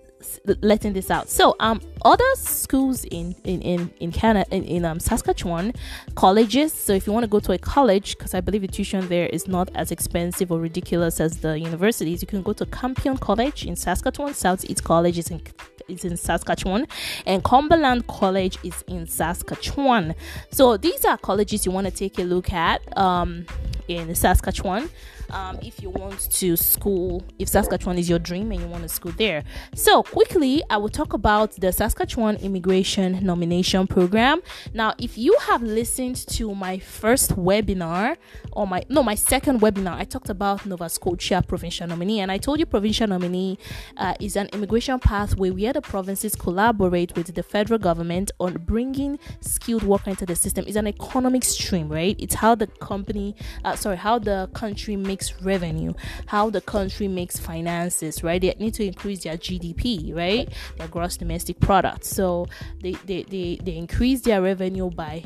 letting 0.61 0.93
this 0.93 1.09
out. 1.11 1.29
So, 1.29 1.55
um, 1.59 1.81
other 2.03 2.23
schools 2.35 3.03
in 3.05 3.35
in 3.43 3.61
in 3.61 3.91
in 3.99 4.11
Canada 4.11 4.45
in, 4.55 4.63
in 4.63 4.85
um 4.85 4.99
Saskatchewan, 4.99 5.73
colleges. 6.15 6.71
So 6.73 6.93
if 6.93 7.07
you 7.07 7.13
want 7.13 7.23
to 7.23 7.29
go 7.29 7.39
to 7.39 7.51
a 7.51 7.57
college, 7.57 8.17
because 8.17 8.33
I 8.33 8.41
believe 8.41 8.61
the 8.61 8.67
tuition 8.67 9.07
there 9.07 9.27
is 9.27 9.47
not 9.47 9.69
as 9.75 9.91
expensive 9.91 10.51
or 10.51 10.59
ridiculous 10.59 11.19
as 11.19 11.37
the 11.37 11.59
universities, 11.59 12.21
you 12.21 12.27
can 12.27 12.41
go 12.41 12.53
to 12.53 12.65
Campion 12.67 13.17
College 13.17 13.65
in 13.65 13.75
Saskatchewan. 13.75 14.33
South 14.33 14.63
East 14.65 14.83
College 14.83 15.17
is 15.17 15.29
in 15.31 15.41
is 15.87 16.03
in 16.03 16.17
Saskatchewan, 16.17 16.87
and 17.25 17.43
Cumberland 17.43 18.07
College 18.07 18.57
is 18.63 18.83
in 18.87 19.07
Saskatchewan. 19.07 20.15
So 20.51 20.77
these 20.77 21.05
are 21.05 21.17
colleges 21.17 21.65
you 21.65 21.71
want 21.71 21.87
to 21.87 21.93
take 21.93 22.19
a 22.19 22.23
look 22.23 22.51
at 22.51 22.81
um, 22.97 23.45
in 23.87 24.13
Saskatchewan 24.15 24.89
um, 25.29 25.59
if 25.61 25.81
you 25.81 25.89
want 25.89 26.19
to 26.31 26.55
school, 26.55 27.23
if 27.39 27.47
Saskatchewan 27.49 27.97
is 27.97 28.09
your 28.09 28.19
dream 28.19 28.51
and 28.51 28.61
you 28.61 28.67
want 28.67 28.83
to 28.83 28.89
school 28.89 29.11
there. 29.13 29.43
So, 29.73 30.03
quickly, 30.03 30.63
I 30.69 30.77
will 30.77 30.89
talk 30.89 31.13
about 31.13 31.53
the 31.53 31.71
Saskatchewan 31.71 32.37
Immigration 32.37 33.25
Nomination 33.25 33.87
Program. 33.87 34.41
Now, 34.73 34.93
if 34.97 35.17
you 35.17 35.37
have 35.47 35.61
listened 35.61 36.17
to 36.29 36.53
my 36.53 36.79
first 36.79 37.35
webinar 37.35 38.17
or 38.51 38.67
my 38.67 38.83
no, 38.89 39.03
my 39.03 39.15
second 39.15 39.61
webinar, 39.61 39.95
I 39.95 40.03
talked 40.03 40.29
about 40.29 40.65
Nova 40.65 40.89
Scotia 40.89 41.43
Provincial 41.47 41.87
Nominee, 41.87 42.19
and 42.19 42.31
I 42.31 42.37
told 42.37 42.59
you 42.59 42.65
Provincial 42.65 43.07
Nominee 43.07 43.57
uh, 43.97 44.15
is 44.19 44.35
an 44.35 44.47
immigration 44.53 44.99
pathway 44.99 45.49
where 45.49 45.73
the 45.73 45.81
provinces 45.81 46.35
collaborate 46.35 47.15
with 47.15 47.33
the 47.33 47.43
federal 47.43 47.79
government 47.79 48.31
on 48.39 48.53
bringing 48.65 49.17
skilled 49.39 49.83
worker 49.83 50.09
into 50.09 50.25
the 50.25 50.35
system. 50.35 50.65
It's 50.67 50.75
an 50.75 50.87
economic 50.87 51.43
stream, 51.43 51.89
right? 51.89 52.15
It's 52.19 52.35
how 52.35 52.55
the 52.55 52.67
company, 52.67 53.35
uh, 53.63 53.75
sorry, 53.75 53.97
how 53.97 54.19
the 54.19 54.49
country 54.53 54.95
makes 54.95 55.14
makes 55.15 55.41
revenue, 55.41 55.93
how 56.25 56.49
the 56.49 56.59
country 56.59 57.07
makes 57.07 57.39
finances, 57.39 58.21
right? 58.21 58.41
They 58.41 58.53
need 58.59 58.73
to 58.73 58.85
increase 58.85 59.23
their 59.23 59.37
GDP, 59.37 60.13
right? 60.13 60.49
Their 60.77 60.89
gross 60.89 61.15
domestic 61.15 61.57
product. 61.61 62.03
So 62.03 62.47
they, 62.81 62.91
they, 63.05 63.23
they, 63.23 63.59
they 63.63 63.77
increase 63.77 64.21
their 64.21 64.41
revenue 64.41 64.89
by 64.89 65.23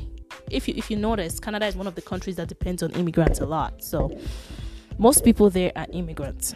if 0.52 0.68
you 0.68 0.76
if 0.78 0.92
you 0.92 0.98
notice, 0.98 1.40
Canada 1.40 1.66
is 1.66 1.76
one 1.76 1.88
of 1.88 1.96
the 1.96 2.02
countries 2.02 2.36
that 2.36 2.48
depends 2.48 2.84
on 2.84 2.92
immigrants 2.92 3.40
a 3.40 3.46
lot. 3.46 3.84
So 3.84 4.16
most 5.00 5.24
people 5.24 5.50
there 5.50 5.72
are 5.76 5.88
immigrants 5.92 6.54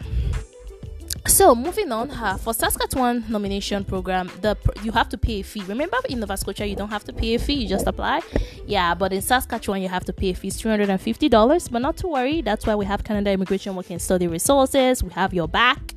so 1.26 1.54
moving 1.54 1.90
on 1.90 2.10
uh, 2.10 2.36
for 2.36 2.52
saskatchewan 2.52 3.24
nomination 3.28 3.82
program 3.82 4.30
the 4.42 4.56
you 4.82 4.92
have 4.92 5.08
to 5.08 5.16
pay 5.16 5.40
a 5.40 5.42
fee. 5.42 5.62
Remember 5.66 5.96
in 6.08 6.20
nova 6.20 6.36
scotia 6.36 6.66
you 6.66 6.76
don't 6.76 6.90
have 6.90 7.04
to 7.04 7.12
pay 7.12 7.34
a 7.34 7.38
fee 7.38 7.54
you 7.54 7.68
just 7.68 7.86
apply? 7.86 8.20
Yeah 8.66 8.94
but 8.94 9.12
in 9.12 9.22
saskatchewan 9.22 9.80
you 9.80 9.88
have 9.88 10.04
to 10.04 10.12
pay 10.12 10.30
a 10.30 10.34
fee 10.34 10.50
$350 10.50 11.70
but 11.70 11.78
not 11.80 11.96
to 11.98 12.08
worry 12.08 12.42
that's 12.42 12.66
why 12.66 12.74
we 12.74 12.84
have 12.84 13.04
canada 13.04 13.30
immigration 13.30 13.74
Work 13.74 13.90
and 13.90 14.02
study 14.02 14.26
resources 14.26 15.02
we 15.02 15.10
have 15.12 15.32
your 15.32 15.48
back 15.48 15.94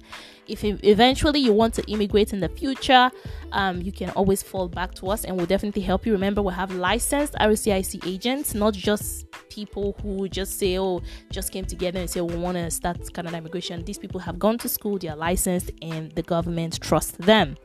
if 0.48 0.64
eventually 0.64 1.40
you 1.40 1.54
want 1.54 1.74
to 1.76 1.92
immigrate 1.92 2.34
in 2.34 2.40
the 2.40 2.50
future, 2.50 3.12
um, 3.52 3.82
you 3.82 3.92
can 3.92 4.10
always 4.12 4.44
fall 4.44 4.68
back 4.68 4.94
to 4.96 5.10
us 5.10 5.26
and 5.26 5.36
we'll 5.36 5.46
definitely 5.46 5.82
help 5.82 6.06
you. 6.06 6.12
Remember, 6.12 6.42
we 6.42 6.54
have 6.54 6.72
licensed 6.72 7.34
RCIC 7.36 8.06
agents, 8.06 8.54
not 8.54 8.74
just 8.74 9.26
people 9.50 9.96
who 10.02 10.28
just 10.30 10.58
say, 10.60 10.78
oh, 10.78 11.02
just 11.32 11.52
came 11.52 11.66
together 11.66 12.00
and 12.00 12.10
say, 12.10 12.22
we 12.22 12.36
want 12.36 12.58
to 12.58 12.70
start 12.72 12.98
Canada 13.14 13.38
immigration. 13.38 13.84
These 13.84 13.98
people 13.98 14.20
have 14.20 14.40
gone 14.40 14.58
to 14.60 14.70
school, 14.70 14.98
they 14.98 15.08
are 15.08 15.16
licensed, 15.16 15.72
and 15.82 16.12
the 16.14 16.24
government 16.24 16.80
trusts 16.82 17.18
them. 17.18 17.58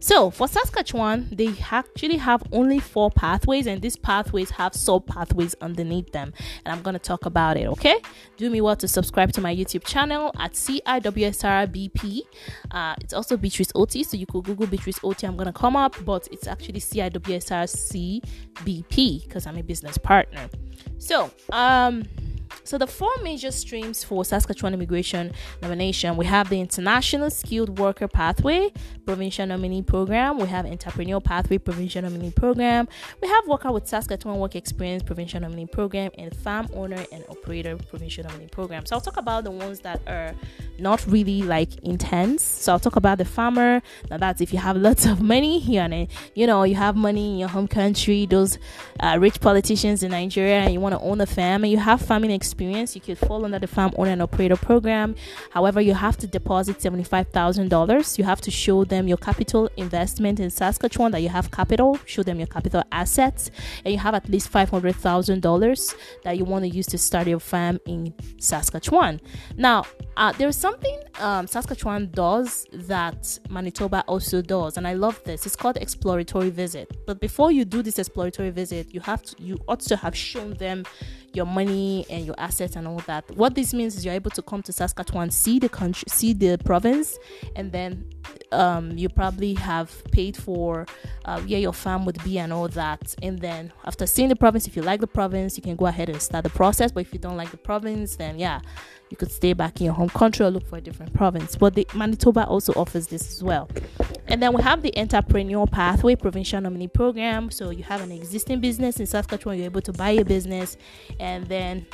So 0.00 0.30
for 0.30 0.46
Saskatchewan, 0.46 1.28
they 1.32 1.54
actually 1.70 2.18
have 2.18 2.42
only 2.52 2.78
four 2.78 3.10
pathways, 3.10 3.66
and 3.66 3.82
these 3.82 3.96
pathways 3.96 4.50
have 4.50 4.74
sub 4.74 5.06
pathways 5.06 5.56
underneath 5.60 6.12
them. 6.12 6.32
And 6.64 6.72
I'm 6.72 6.82
to 6.94 7.00
talk 7.00 7.26
about 7.26 7.56
it, 7.56 7.66
okay? 7.68 8.00
Do 8.36 8.48
me 8.48 8.60
well 8.60 8.76
to 8.76 8.86
subscribe 8.86 9.32
to 9.32 9.40
my 9.40 9.54
YouTube 9.54 9.84
channel 9.84 10.32
at 10.38 10.52
CIWSRBP. 10.52 12.20
Uh, 12.70 12.94
it's 13.00 13.12
also 13.12 13.36
Beatrice 13.36 13.72
OT, 13.74 14.04
so 14.04 14.16
you 14.16 14.26
could 14.26 14.44
Google 14.44 14.66
Beatrice 14.66 15.00
OT. 15.02 15.26
I'm 15.26 15.36
to 15.46 15.52
come 15.52 15.74
up, 15.76 15.96
but 16.04 16.28
it's 16.30 16.46
actually 16.46 16.80
CIWSRCBP 16.80 18.22
because 19.24 19.46
I'm 19.46 19.58
a 19.58 19.62
business 19.62 19.98
partner. 19.98 20.48
So, 20.98 21.30
um, 21.50 22.04
so 22.68 22.76
the 22.76 22.86
four 22.86 23.08
major 23.22 23.50
streams 23.50 24.04
for 24.04 24.26
Saskatchewan 24.26 24.74
immigration 24.74 25.32
nomination, 25.62 26.18
we 26.18 26.26
have 26.26 26.50
the 26.50 26.60
International 26.60 27.30
Skilled 27.30 27.78
Worker 27.78 28.06
Pathway 28.06 28.70
Provincial 29.06 29.46
Nominee 29.46 29.80
Program, 29.80 30.38
we 30.38 30.46
have 30.48 30.66
Entrepreneur 30.66 31.18
Pathway 31.18 31.56
Provincial 31.56 32.02
Nominee 32.02 32.30
Program, 32.30 32.86
we 33.22 33.28
have 33.28 33.46
Worker 33.46 33.72
with 33.72 33.88
Saskatchewan 33.88 34.38
Work 34.38 34.54
Experience 34.54 35.02
Provincial 35.02 35.40
Nominee 35.40 35.64
Program, 35.64 36.10
and 36.18 36.36
Farm 36.36 36.68
Owner 36.74 37.02
and 37.10 37.24
Operator 37.30 37.78
Provincial 37.78 38.24
Nominee 38.24 38.48
Program. 38.48 38.84
So 38.84 38.96
I'll 38.96 39.00
talk 39.00 39.16
about 39.16 39.44
the 39.44 39.50
ones 39.50 39.80
that 39.80 40.02
are 40.06 40.34
not 40.78 41.02
really 41.06 41.40
like 41.40 41.74
intense. 41.78 42.42
So 42.42 42.72
I'll 42.72 42.78
talk 42.78 42.96
about 42.96 43.16
the 43.16 43.24
farmer. 43.24 43.80
Now 44.10 44.18
that's 44.18 44.42
if 44.42 44.52
you 44.52 44.58
have 44.58 44.76
lots 44.76 45.06
of 45.06 45.22
money, 45.22 45.60
you 45.60 45.88
know, 45.88 46.06
you 46.34 46.46
know, 46.46 46.64
you 46.64 46.74
have 46.74 46.96
money 46.96 47.32
in 47.32 47.38
your 47.38 47.48
home 47.48 47.66
country, 47.66 48.26
those 48.26 48.58
uh, 49.00 49.16
rich 49.18 49.40
politicians 49.40 50.02
in 50.02 50.10
Nigeria, 50.10 50.60
and 50.60 50.74
you 50.74 50.80
want 50.80 50.94
to 50.94 51.00
own 51.00 51.18
a 51.22 51.26
farm 51.26 51.64
and 51.64 51.72
you 51.72 51.78
have 51.78 52.02
farming 52.02 52.30
experience 52.30 52.57
experience, 52.58 52.96
you 52.96 53.00
could 53.00 53.16
fall 53.16 53.44
under 53.44 53.60
the 53.60 53.68
farm 53.68 53.92
owner 53.96 54.10
and 54.10 54.20
operator 54.20 54.56
program. 54.56 55.14
However, 55.50 55.80
you 55.80 55.94
have 55.94 56.16
to 56.16 56.26
deposit 56.26 56.78
$75,000. 56.78 58.18
You 58.18 58.24
have 58.24 58.40
to 58.40 58.50
show 58.50 58.82
them 58.84 59.06
your 59.06 59.16
capital 59.16 59.70
investment 59.76 60.40
in 60.40 60.50
Saskatchewan 60.50 61.12
that 61.12 61.22
you 61.22 61.28
have 61.28 61.52
capital, 61.52 61.96
show 62.04 62.24
them 62.24 62.38
your 62.38 62.48
capital 62.48 62.82
assets, 62.90 63.52
and 63.84 63.92
you 63.92 64.00
have 64.00 64.12
at 64.14 64.28
least 64.28 64.50
$500,000 64.52 65.94
that 66.24 66.36
you 66.36 66.44
want 66.44 66.64
to 66.64 66.68
use 66.68 66.86
to 66.86 66.98
start 66.98 67.28
your 67.28 67.38
farm 67.38 67.78
in 67.86 68.12
Saskatchewan. 68.38 69.20
Now, 69.56 69.84
uh, 70.16 70.32
there's 70.32 70.56
something 70.56 70.98
um, 71.20 71.46
Saskatchewan 71.46 72.10
does 72.10 72.66
that 72.72 73.38
Manitoba 73.50 74.02
also 74.08 74.42
does, 74.42 74.76
and 74.76 74.84
I 74.88 74.94
love 74.94 75.22
this. 75.22 75.46
It's 75.46 75.54
called 75.54 75.76
exploratory 75.76 76.50
visit. 76.50 76.90
But 77.06 77.20
before 77.20 77.52
you 77.52 77.64
do 77.64 77.82
this 77.82 78.00
exploratory 78.00 78.50
visit, 78.50 78.92
you 78.92 79.00
have 79.00 79.22
to, 79.22 79.40
you 79.40 79.58
ought 79.68 79.80
to 79.80 79.96
have 79.96 80.16
shown 80.16 80.54
them 80.54 80.84
your 81.34 81.46
money 81.46 82.06
and 82.10 82.24
your 82.24 82.34
assets 82.38 82.76
and 82.76 82.86
all 82.86 82.98
that. 83.06 83.30
What 83.36 83.54
this 83.54 83.74
means 83.74 83.96
is 83.96 84.04
you're 84.04 84.14
able 84.14 84.30
to 84.32 84.42
come 84.42 84.62
to 84.62 84.72
Saskatchewan, 84.72 85.30
see 85.30 85.58
the 85.58 85.68
country, 85.68 86.04
see 86.08 86.32
the 86.32 86.58
province, 86.64 87.18
and 87.56 87.70
then 87.70 88.10
um, 88.52 88.96
you 88.96 89.08
probably 89.08 89.54
have 89.54 90.02
paid 90.12 90.36
for 90.36 90.86
uh, 91.24 91.40
where 91.42 91.58
your 91.58 91.72
farm 91.72 92.04
would 92.06 92.22
be 92.24 92.38
and 92.38 92.52
all 92.52 92.68
that. 92.68 93.14
And 93.22 93.38
then 93.38 93.72
after 93.84 94.06
seeing 94.06 94.28
the 94.28 94.36
province, 94.36 94.66
if 94.66 94.76
you 94.76 94.82
like 94.82 95.00
the 95.00 95.06
province, 95.06 95.56
you 95.56 95.62
can 95.62 95.76
go 95.76 95.86
ahead 95.86 96.08
and 96.08 96.20
start 96.20 96.44
the 96.44 96.50
process. 96.50 96.92
But 96.92 97.00
if 97.00 97.12
you 97.12 97.18
don't 97.18 97.36
like 97.36 97.50
the 97.50 97.58
province, 97.58 98.16
then 98.16 98.38
yeah, 98.38 98.60
you 99.10 99.16
could 99.16 99.30
stay 99.30 99.52
back 99.52 99.80
in 99.80 99.86
your 99.86 99.94
home 99.94 100.08
country 100.08 100.44
or 100.44 100.50
look 100.50 100.66
for 100.66 100.76
a 100.76 100.80
different 100.80 101.14
province. 101.14 101.56
But 101.56 101.74
the 101.74 101.86
Manitoba 101.94 102.46
also 102.46 102.72
offers 102.74 103.06
this 103.06 103.32
as 103.32 103.42
well. 103.42 103.68
And 104.26 104.42
then 104.42 104.52
we 104.52 104.62
have 104.62 104.82
the 104.82 104.96
Entrepreneur 104.98 105.66
Pathway 105.66 106.14
Provincial 106.14 106.60
Nominee 106.60 106.88
Program. 106.88 107.50
So 107.50 107.70
you 107.70 107.82
have 107.84 108.02
an 108.02 108.12
existing 108.12 108.60
business 108.60 109.00
in 109.00 109.06
Saskatchewan, 109.06 109.56
you're 109.56 109.66
able 109.66 109.80
to 109.82 109.92
buy 109.92 110.10
a 110.10 110.24
business, 110.24 110.76
and 111.18 111.46
then 111.46 111.86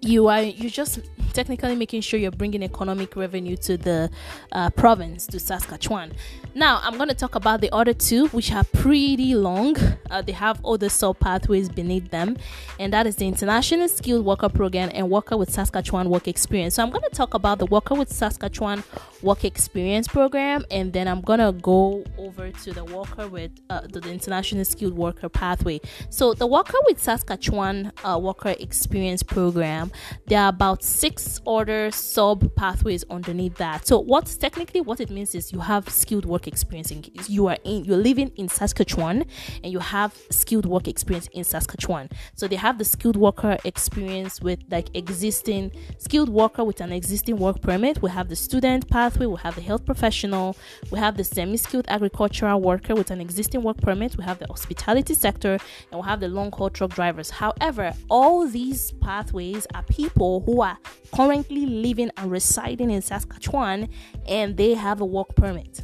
you 0.00 0.28
are 0.28 0.42
you 0.42 0.68
just 0.68 1.00
technically 1.32 1.74
making 1.74 2.00
sure 2.00 2.18
you're 2.18 2.30
bringing 2.30 2.62
economic 2.62 3.16
revenue 3.16 3.56
to 3.56 3.76
the 3.76 4.10
uh, 4.52 4.70
province 4.70 5.26
to 5.26 5.40
Saskatchewan. 5.40 6.12
Now 6.54 6.80
I'm 6.82 6.96
going 6.96 7.08
to 7.08 7.14
talk 7.14 7.34
about 7.34 7.60
the 7.60 7.72
other 7.74 7.94
two, 7.94 8.28
which 8.28 8.52
are 8.52 8.64
pretty 8.64 9.34
long. 9.34 9.76
Uh, 10.10 10.22
they 10.22 10.32
have 10.32 10.64
other 10.64 10.88
sub 10.88 11.18
pathways 11.18 11.68
beneath 11.68 12.10
them, 12.10 12.36
and 12.78 12.92
that 12.92 13.06
is 13.06 13.16
the 13.16 13.26
International 13.26 13.88
Skilled 13.88 14.24
Worker 14.24 14.48
Program 14.48 14.90
and 14.92 15.10
Worker 15.10 15.36
with 15.36 15.50
Saskatchewan 15.50 16.10
Work 16.10 16.28
Experience. 16.28 16.74
So 16.74 16.82
I'm 16.82 16.90
going 16.90 17.04
to 17.04 17.16
talk 17.16 17.34
about 17.34 17.58
the 17.58 17.66
Worker 17.66 17.94
with 17.94 18.12
Saskatchewan 18.12 18.84
Work 19.22 19.44
Experience 19.44 20.08
Program, 20.08 20.64
and 20.70 20.92
then 20.92 21.08
I'm 21.08 21.20
going 21.20 21.38
to 21.40 21.52
go 21.52 22.04
over 22.18 22.50
to 22.50 22.72
the 22.72 22.84
Worker 22.84 23.28
with 23.28 23.50
uh, 23.70 23.82
the, 23.82 24.00
the, 24.00 24.12
International 24.12 24.64
Skilled 24.64 24.94
Worker 24.94 25.28
Pathway. 25.28 25.80
So 26.10 26.34
the 26.34 26.46
Worker 26.46 26.76
with 26.86 27.02
Saskatchewan 27.02 27.92
uh, 28.04 28.18
Worker 28.22 28.54
Experience 28.58 29.22
Program 29.22 29.90
there 30.26 30.40
are 30.40 30.48
about 30.48 30.82
six 30.82 31.21
other 31.46 31.90
sub 31.90 32.54
pathways 32.56 33.04
underneath 33.10 33.56
that. 33.56 33.86
So 33.86 33.98
what's 33.98 34.36
technically 34.36 34.80
what 34.80 35.00
it 35.00 35.10
means 35.10 35.34
is 35.34 35.52
you 35.52 35.60
have 35.60 35.88
skilled 35.88 36.24
work 36.24 36.46
experience. 36.46 36.90
In, 36.90 37.04
you 37.28 37.46
are 37.48 37.58
in 37.64 37.84
you're 37.84 37.96
living 37.96 38.30
in 38.36 38.48
Saskatchewan 38.48 39.24
and 39.62 39.72
you 39.72 39.78
have 39.78 40.16
skilled 40.30 40.66
work 40.66 40.88
experience 40.88 41.28
in 41.32 41.44
Saskatchewan. 41.44 42.08
So 42.34 42.48
they 42.48 42.56
have 42.56 42.78
the 42.78 42.84
skilled 42.84 43.16
worker 43.16 43.56
experience 43.64 44.40
with 44.40 44.60
like 44.70 44.94
existing 44.94 45.72
skilled 45.98 46.28
worker 46.28 46.64
with 46.64 46.80
an 46.80 46.92
existing 46.92 47.36
work 47.38 47.60
permit. 47.60 48.02
We 48.02 48.10
have 48.10 48.28
the 48.28 48.36
student 48.36 48.88
pathway. 48.88 49.26
We 49.26 49.38
have 49.38 49.54
the 49.54 49.62
health 49.62 49.84
professional. 49.84 50.56
We 50.90 50.98
have 50.98 51.16
the 51.16 51.24
semi-skilled 51.24 51.86
agricultural 51.88 52.60
worker 52.60 52.94
with 52.94 53.10
an 53.10 53.20
existing 53.20 53.62
work 53.62 53.78
permit. 53.78 54.16
We 54.16 54.24
have 54.24 54.38
the 54.38 54.46
hospitality 54.46 55.14
sector 55.14 55.58
and 55.90 56.00
we 56.00 56.06
have 56.06 56.20
the 56.20 56.28
long 56.28 56.52
haul 56.52 56.70
truck 56.70 56.94
drivers. 56.94 57.30
However, 57.30 57.92
all 58.08 58.46
these 58.46 58.92
pathways 58.92 59.66
are 59.74 59.82
people 59.84 60.40
who 60.40 60.62
are 60.62 60.78
currently 61.14 61.66
living 61.66 62.10
and 62.16 62.30
residing 62.30 62.90
in 62.90 63.02
Saskatchewan 63.02 63.88
and 64.26 64.56
they 64.56 64.74
have 64.74 65.00
a 65.00 65.04
work 65.04 65.34
permit. 65.36 65.82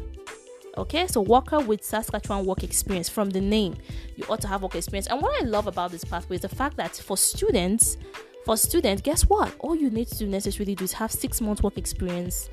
Okay, 0.77 1.07
so 1.09 1.21
worker 1.21 1.59
with 1.59 1.83
Saskatchewan 1.83 2.45
work 2.47 2.63
experience 2.63 3.09
from 3.09 3.31
the 3.31 3.41
name, 3.41 3.77
you 4.17 4.25
ought 4.29 4.41
to 4.43 4.49
have 4.49 4.63
work 4.63 4.77
experience. 4.77 5.09
And 5.09 5.21
what 5.21 5.43
I 5.43 5.45
love 5.45 5.67
about 5.67 5.91
this 5.91 6.05
pathway 6.05 6.37
is 6.37 6.43
the 6.43 6.49
fact 6.49 6.77
that 6.77 6.95
for 6.97 7.17
students, 7.17 7.97
for 8.45 8.57
students, 8.57 9.03
guess 9.03 9.23
what? 9.23 9.55
All 9.59 9.75
you 9.75 9.91
need 9.91 10.07
to 10.09 10.19
do 10.19 10.27
necessarily 10.29 10.75
do 10.75 10.85
is 10.85 10.93
have 10.93 11.11
six 11.11 11.41
months 11.41 11.63
work 11.63 11.77
experience 11.79 12.49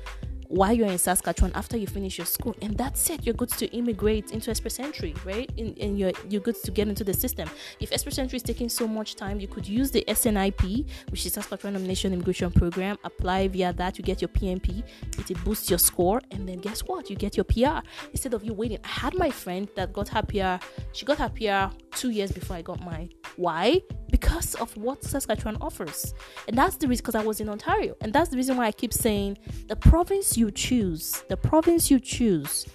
while 0.48 0.72
you're 0.72 0.88
in 0.88 0.98
Saskatchewan 0.98 1.52
after 1.54 1.76
you 1.76 1.86
finish 1.86 2.18
your 2.18 2.26
school, 2.26 2.54
and 2.62 2.76
that's 2.76 3.10
it. 3.10 3.24
You're 3.24 3.34
good 3.34 3.50
to 3.50 3.66
immigrate 3.68 4.30
into 4.30 4.50
Express 4.50 4.78
Entry, 4.78 5.14
right? 5.24 5.50
And, 5.58 5.78
and 5.78 5.98
you're 5.98 6.12
you're 6.28 6.40
good 6.40 6.56
to 6.62 6.70
get 6.70 6.88
into 6.88 7.04
the 7.04 7.14
system. 7.14 7.48
If 7.80 7.92
Express 7.92 8.18
Entry 8.18 8.36
is 8.36 8.42
taking 8.42 8.68
so 8.68 8.86
much 8.86 9.16
time, 9.16 9.40
you 9.40 9.48
could 9.48 9.66
use 9.66 9.90
the 9.90 10.04
SNIP, 10.08 10.88
which 11.10 11.26
is 11.26 11.32
Saskatchewan 11.32 11.74
Nomination 11.74 12.12
Immigration 12.12 12.50
Program. 12.50 12.96
Apply 13.04 13.48
via 13.48 13.72
that, 13.74 13.98
you 13.98 14.04
get 14.04 14.20
your 14.20 14.28
PNP. 14.28 14.82
It 15.28 15.44
boosts 15.44 15.68
your 15.68 15.78
score, 15.78 16.20
and 16.30 16.48
then 16.48 16.58
guess 16.58 16.80
what? 16.80 17.10
You 17.10 17.16
get 17.16 17.36
your 17.36 17.44
PR 17.44 17.86
instead 18.12 18.34
of 18.34 18.44
you 18.44 18.54
waiting. 18.54 18.78
I 18.84 18.88
had 18.88 19.14
my 19.14 19.30
friend 19.30 19.68
that 19.74 19.92
got 19.92 20.08
her 20.08 20.22
PR. 20.22 20.64
She 20.92 21.04
got 21.04 21.18
her 21.18 21.28
PR 21.28 21.74
two 21.96 22.10
years 22.10 22.30
before 22.30 22.56
I 22.56 22.62
got 22.62 22.84
mine. 22.84 23.10
Why? 23.36 23.80
Because 24.10 24.54
of 24.56 24.76
what 24.76 25.02
Saskatchewan 25.02 25.56
offers, 25.60 26.14
and 26.46 26.56
that's 26.56 26.76
the 26.76 26.86
reason. 26.86 27.02
Because 27.02 27.16
I 27.16 27.24
was 27.24 27.40
in 27.40 27.48
Ontario, 27.48 27.96
and 28.00 28.12
that's 28.12 28.30
the 28.30 28.36
reason 28.36 28.56
why 28.56 28.66
I 28.66 28.72
keep 28.72 28.92
saying 28.92 29.38
the 29.66 29.76
province 29.76 30.35
you 30.36 30.50
choose, 30.50 31.24
the 31.28 31.36
province 31.36 31.90
you 31.90 32.00
choose, 32.00 32.66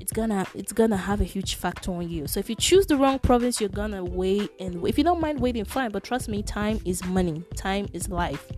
it's 0.00 0.12
gonna 0.12 0.46
it's 0.54 0.72
gonna 0.72 0.96
have 0.96 1.20
a 1.20 1.24
huge 1.24 1.54
factor 1.54 1.90
on 1.92 2.08
you. 2.08 2.26
So 2.26 2.38
if 2.40 2.50
you 2.50 2.56
choose 2.56 2.86
the 2.86 2.96
wrong 2.96 3.18
province, 3.18 3.60
you're 3.60 3.70
gonna 3.70 4.04
wait 4.04 4.50
and 4.60 4.86
if 4.86 4.98
you 4.98 5.04
don't 5.04 5.20
mind 5.20 5.40
waiting, 5.40 5.64
fine. 5.64 5.90
But 5.90 6.04
trust 6.04 6.28
me, 6.28 6.42
time 6.42 6.80
is 6.84 7.04
money. 7.04 7.42
Time 7.56 7.86
is 7.92 8.08
life, 8.08 8.50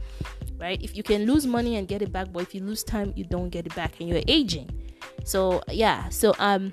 right? 0.58 0.82
If 0.82 0.96
you 0.96 1.02
can 1.02 1.26
lose 1.26 1.46
money 1.46 1.76
and 1.76 1.86
get 1.86 2.02
it 2.02 2.12
back, 2.12 2.32
but 2.32 2.42
if 2.42 2.54
you 2.54 2.62
lose 2.62 2.82
time, 2.82 3.12
you 3.14 3.24
don't 3.24 3.50
get 3.50 3.66
it 3.66 3.74
back, 3.76 4.00
and 4.00 4.08
you're 4.08 4.22
aging. 4.26 4.68
So 5.24 5.62
yeah, 5.68 6.08
so 6.08 6.34
um, 6.38 6.72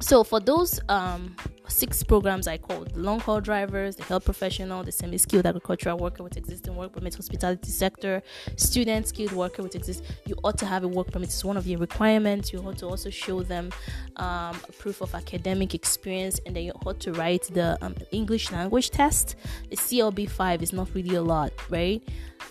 so 0.00 0.24
for 0.24 0.40
those 0.40 0.80
um 0.88 1.34
six 1.68 2.02
programs 2.02 2.48
I 2.48 2.58
called 2.58 2.94
the 2.94 3.00
long 3.00 3.20
haul 3.20 3.40
drivers, 3.40 3.96
the 3.96 4.04
health 4.04 4.24
professional, 4.24 4.82
the 4.82 4.92
semi 4.92 5.18
skilled 5.18 5.46
agricultural 5.46 5.98
worker 5.98 6.22
with 6.22 6.36
existing 6.36 6.74
work 6.76 6.92
permit, 6.92 7.14
hospitality 7.14 7.70
sector, 7.70 8.22
student 8.56 9.06
skilled 9.08 9.32
worker 9.32 9.62
with 9.62 9.74
exist. 9.74 10.02
You 10.26 10.36
ought 10.44 10.58
to 10.58 10.66
have 10.66 10.84
a 10.84 10.88
work 10.88 11.12
permit. 11.12 11.28
It's 11.28 11.44
one 11.44 11.56
of 11.56 11.66
your 11.66 11.78
requirements. 11.78 12.52
You 12.52 12.60
ought 12.60 12.78
to 12.78 12.86
also 12.86 13.10
show 13.10 13.42
them 13.42 13.70
um, 14.16 14.54
proof 14.78 15.00
of 15.00 15.14
academic 15.14 15.74
experience, 15.74 16.40
and 16.46 16.56
then 16.56 16.64
you 16.64 16.72
ought 16.86 17.00
to 17.00 17.12
write 17.12 17.42
the 17.52 17.78
um, 17.82 17.94
English 18.12 18.50
language 18.50 18.90
test. 18.90 19.36
The 19.70 19.76
CLB 19.76 20.30
five 20.30 20.62
is 20.62 20.72
not 20.72 20.88
really 20.94 21.14
a 21.16 21.22
lot, 21.22 21.52
right? 21.70 22.02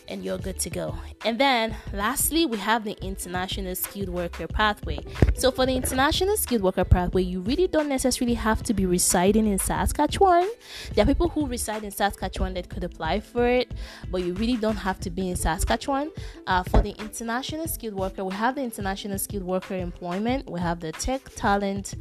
And 0.08 0.24
you're 0.24 0.38
good 0.38 0.60
to 0.60 0.70
go. 0.70 0.96
And 1.26 1.40
then 1.40 1.76
lastly, 1.94 2.46
we 2.46 2.58
have 2.58 2.84
the 2.84 2.98
international 3.04 3.76
skilled 3.76 4.10
worker 4.10 4.48
pathway. 4.48 5.00
So 5.36 5.52
for 5.52 5.66
the 5.66 5.76
international 5.76 6.38
skilled 6.38 6.64
worker 6.64 6.86
pathway, 6.86 7.24
you 7.24 7.42
really 7.42 7.68
don't 7.68 7.90
necessarily 7.90 8.36
have 8.36 8.64
to 8.64 8.74
be 8.74 8.86
residing 8.86 9.48
in 9.48 9.60
Saskatchewan. 9.60 10.50
There 10.94 11.04
are 11.04 11.08
people 11.08 11.30
who 11.30 11.48
reside 11.48 11.84
in 11.84 11.92
Saskatchewan 11.92 12.54
that 12.56 12.70
could 12.70 12.84
apply 12.84 13.20
for 13.20 13.48
it, 13.48 13.72
but 14.10 14.24
you 14.24 14.34
really 14.34 14.58
don't 14.58 14.78
have 14.78 15.00
to 15.02 15.10
be 15.10 15.30
in 15.30 15.36
Saskatchewan. 15.36 16.12
Uh, 16.46 16.64
for 16.64 16.82
the 16.82 16.92
international 17.00 17.68
skilled 17.68 17.96
worker, 17.96 18.24
we 18.24 18.34
have 18.34 18.56
the 18.56 18.62
international 18.62 19.18
skilled 19.18 19.44
worker 19.44 19.76
employment, 19.76 20.50
we 20.50 20.60
have 20.60 20.80
the 20.80 20.92
tech 20.92 21.22
talent 21.36 21.96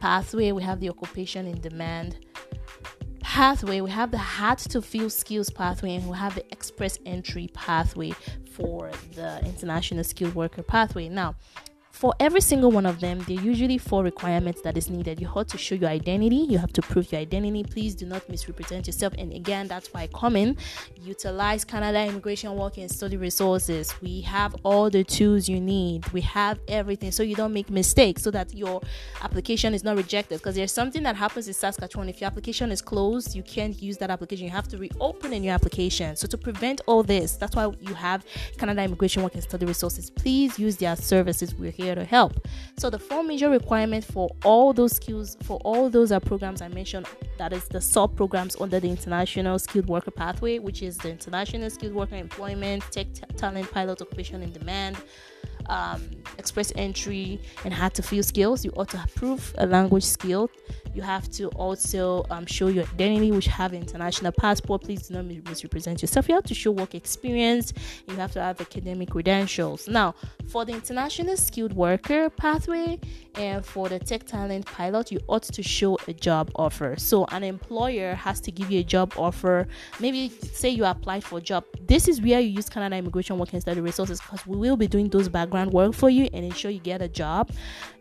pathway, 0.00 0.52
we 0.52 0.62
have 0.62 0.80
the 0.80 0.90
occupation 0.90 1.46
in 1.46 1.60
demand 1.60 2.18
pathway, 3.34 3.80
we 3.80 3.90
have 3.90 4.12
the 4.12 4.18
hard 4.18 4.58
to 4.58 4.80
fill 4.80 5.10
skills 5.10 5.50
pathway, 5.50 5.96
and 5.96 6.08
we 6.08 6.16
have 6.16 6.36
the 6.36 6.44
express 6.52 7.00
entry 7.04 7.50
pathway 7.52 8.12
for 8.52 8.92
the 9.16 9.44
international 9.44 10.04
skilled 10.04 10.36
worker 10.36 10.62
pathway. 10.62 11.08
Now, 11.08 11.34
for 11.94 12.12
every 12.18 12.40
single 12.40 12.72
one 12.72 12.86
of 12.86 12.98
them, 12.98 13.20
there 13.28 13.38
are 13.38 13.40
usually 13.40 13.78
four 13.78 14.02
requirements 14.02 14.60
that 14.62 14.76
is 14.76 14.90
needed. 14.90 15.20
You 15.20 15.28
have 15.28 15.46
to 15.46 15.56
show 15.56 15.76
your 15.76 15.90
identity, 15.90 16.44
you 16.50 16.58
have 16.58 16.72
to 16.72 16.82
prove 16.82 17.12
your 17.12 17.20
identity. 17.20 17.62
Please 17.62 17.94
do 17.94 18.04
not 18.04 18.28
misrepresent 18.28 18.88
yourself. 18.88 19.14
And 19.16 19.32
again, 19.32 19.68
that's 19.68 19.94
why 19.94 20.08
in. 20.34 20.56
Utilize 21.00 21.64
Canada 21.64 22.04
Immigration 22.04 22.56
Work 22.56 22.78
and 22.78 22.90
Study 22.90 23.16
Resources. 23.16 23.94
We 24.02 24.22
have 24.22 24.56
all 24.64 24.90
the 24.90 25.04
tools 25.04 25.48
you 25.48 25.60
need, 25.60 26.04
we 26.12 26.20
have 26.22 26.58
everything 26.66 27.12
so 27.12 27.22
you 27.22 27.36
don't 27.36 27.52
make 27.52 27.70
mistakes 27.70 28.24
so 28.24 28.30
that 28.32 28.52
your 28.52 28.82
application 29.22 29.72
is 29.72 29.84
not 29.84 29.96
rejected. 29.96 30.38
Because 30.38 30.56
there's 30.56 30.72
something 30.72 31.04
that 31.04 31.14
happens 31.14 31.46
in 31.46 31.54
Saskatchewan. 31.54 32.08
If 32.08 32.20
your 32.20 32.26
application 32.26 32.72
is 32.72 32.82
closed, 32.82 33.36
you 33.36 33.44
can't 33.44 33.80
use 33.80 33.98
that 33.98 34.10
application. 34.10 34.46
You 34.46 34.50
have 34.50 34.66
to 34.68 34.78
reopen 34.78 35.32
a 35.32 35.38
new 35.38 35.50
application. 35.50 36.16
So 36.16 36.26
to 36.26 36.36
prevent 36.36 36.80
all 36.86 37.04
this, 37.04 37.36
that's 37.36 37.54
why 37.54 37.72
you 37.80 37.94
have 37.94 38.24
Canada 38.58 38.82
Immigration 38.82 39.22
Work 39.22 39.34
and 39.34 39.44
Study 39.44 39.64
Resources. 39.64 40.10
Please 40.10 40.58
use 40.58 40.76
their 40.76 40.96
services. 40.96 41.54
We're 41.54 41.70
here 41.70 41.83
here 41.84 41.94
to 41.94 42.04
help. 42.04 42.32
So 42.76 42.90
the 42.90 42.98
four 42.98 43.22
major 43.22 43.50
requirements 43.50 44.10
for 44.10 44.28
all 44.44 44.72
those 44.72 44.96
skills, 44.96 45.36
for 45.42 45.58
all 45.64 45.88
those 45.90 46.10
are 46.10 46.20
programs 46.20 46.60
I 46.60 46.68
mentioned, 46.68 47.06
that 47.38 47.52
is 47.52 47.68
the 47.68 47.80
sub 47.80 48.16
programs 48.16 48.56
under 48.60 48.80
the 48.80 48.88
International 48.88 49.58
Skilled 49.58 49.86
Worker 49.86 50.10
Pathway, 50.10 50.58
which 50.58 50.82
is 50.82 50.96
the 50.98 51.10
International 51.10 51.70
Skilled 51.70 51.94
Worker 51.94 52.16
Employment, 52.16 52.82
Tech 52.90 53.06
Talent 53.36 53.70
Pilot 53.70 54.00
Occupation 54.02 54.42
in 54.42 54.52
Demand, 54.52 54.96
um, 55.66 56.02
express 56.38 56.72
entry 56.76 57.40
and 57.64 57.72
hard 57.72 57.94
to 57.94 58.02
fill 58.02 58.22
skills. 58.22 58.64
You 58.64 58.72
ought 58.76 58.90
to 58.90 59.04
prove 59.14 59.54
a 59.58 59.66
language 59.66 60.04
skill. 60.04 60.50
You 60.94 61.02
have 61.02 61.28
to 61.32 61.48
also 61.50 62.24
um, 62.30 62.46
show 62.46 62.68
your 62.68 62.84
identity, 62.84 63.32
which 63.32 63.46
have 63.46 63.74
international 63.74 64.30
passport. 64.32 64.82
Please 64.82 65.08
do 65.08 65.14
not 65.14 65.24
misrepresent 65.24 66.02
yourself. 66.02 66.28
You 66.28 66.36
have 66.36 66.44
to 66.44 66.54
show 66.54 66.70
work 66.70 66.94
experience. 66.94 67.72
You 68.06 68.14
have 68.16 68.32
to 68.32 68.40
have 68.40 68.60
academic 68.60 69.10
credentials. 69.10 69.88
Now, 69.88 70.14
for 70.46 70.64
the 70.64 70.72
international 70.72 71.36
skilled 71.36 71.72
worker 71.72 72.30
pathway 72.30 73.00
and 73.34 73.64
for 73.64 73.88
the 73.88 73.98
tech 73.98 74.24
talent 74.24 74.66
pilot, 74.66 75.10
you 75.10 75.18
ought 75.26 75.42
to 75.42 75.62
show 75.64 75.98
a 76.06 76.12
job 76.12 76.52
offer. 76.54 76.94
So, 76.96 77.24
an 77.32 77.42
employer 77.42 78.14
has 78.14 78.40
to 78.42 78.52
give 78.52 78.70
you 78.70 78.80
a 78.80 78.84
job 78.84 79.14
offer. 79.16 79.66
Maybe 79.98 80.28
say 80.28 80.68
you 80.68 80.84
applied 80.84 81.24
for 81.24 81.38
a 81.38 81.42
job. 81.42 81.64
This 81.80 82.06
is 82.06 82.20
where 82.20 82.38
you 82.38 82.50
use 82.50 82.68
Canada 82.68 82.96
Immigration 82.96 83.36
Work 83.38 83.52
and 83.52 83.62
Study 83.62 83.80
Resources 83.80 84.20
because 84.20 84.46
we 84.46 84.56
will 84.56 84.76
be 84.76 84.86
doing 84.86 85.08
those 85.08 85.28
background 85.28 85.53
work 85.70 85.94
for 85.94 86.10
you 86.10 86.28
and 86.32 86.44
ensure 86.44 86.70
you 86.70 86.80
get 86.80 87.02
a 87.02 87.08
job. 87.08 87.50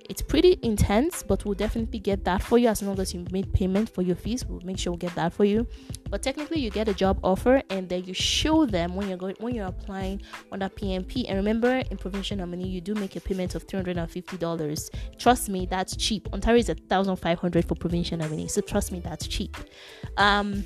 It's 0.09 0.21
pretty 0.21 0.59
intense 0.63 1.23
but 1.23 1.45
we'll 1.45 1.53
definitely 1.53 1.99
get 1.99 2.25
that 2.25 2.43
for 2.43 2.57
you. 2.57 2.67
As 2.67 2.81
long 2.81 2.99
as 2.99 3.13
you 3.13 3.25
made 3.31 3.53
payment 3.53 3.89
for 3.89 4.01
your 4.01 4.15
fees 4.15 4.45
we'll 4.45 4.59
make 4.61 4.77
sure 4.77 4.91
we'll 4.91 4.97
get 4.97 5.15
that 5.15 5.33
for 5.33 5.45
you. 5.45 5.65
But 6.09 6.21
technically 6.21 6.59
you 6.59 6.69
get 6.69 6.87
a 6.87 6.93
job 6.93 7.19
offer 7.23 7.61
and 7.69 7.87
then 7.87 8.03
you 8.03 8.13
show 8.13 8.65
them 8.65 8.95
when 8.95 9.07
you're 9.07 9.17
going 9.17 9.35
when 9.39 9.55
you're 9.55 9.67
applying 9.67 10.21
on 10.51 10.59
that 10.59 10.75
PNP 10.75 11.25
and 11.27 11.37
remember 11.37 11.83
in 11.89 11.97
provincial 11.97 12.37
nominee 12.37 12.67
you 12.67 12.81
do 12.81 12.93
make 12.95 13.15
a 13.15 13.21
payment 13.21 13.55
of 13.55 13.65
$350 13.65 14.89
trust 15.17 15.49
me 15.49 15.65
that's 15.65 15.95
cheap. 15.95 16.27
Ontario 16.33 16.59
is 16.59 16.69
a 16.69 16.75
1500 16.89 17.65
for 17.65 17.75
provincial 17.75 18.17
nominee 18.17 18.47
so 18.47 18.61
trust 18.61 18.91
me 18.91 18.99
that's 18.99 19.27
cheap. 19.27 19.55
Um 20.17 20.65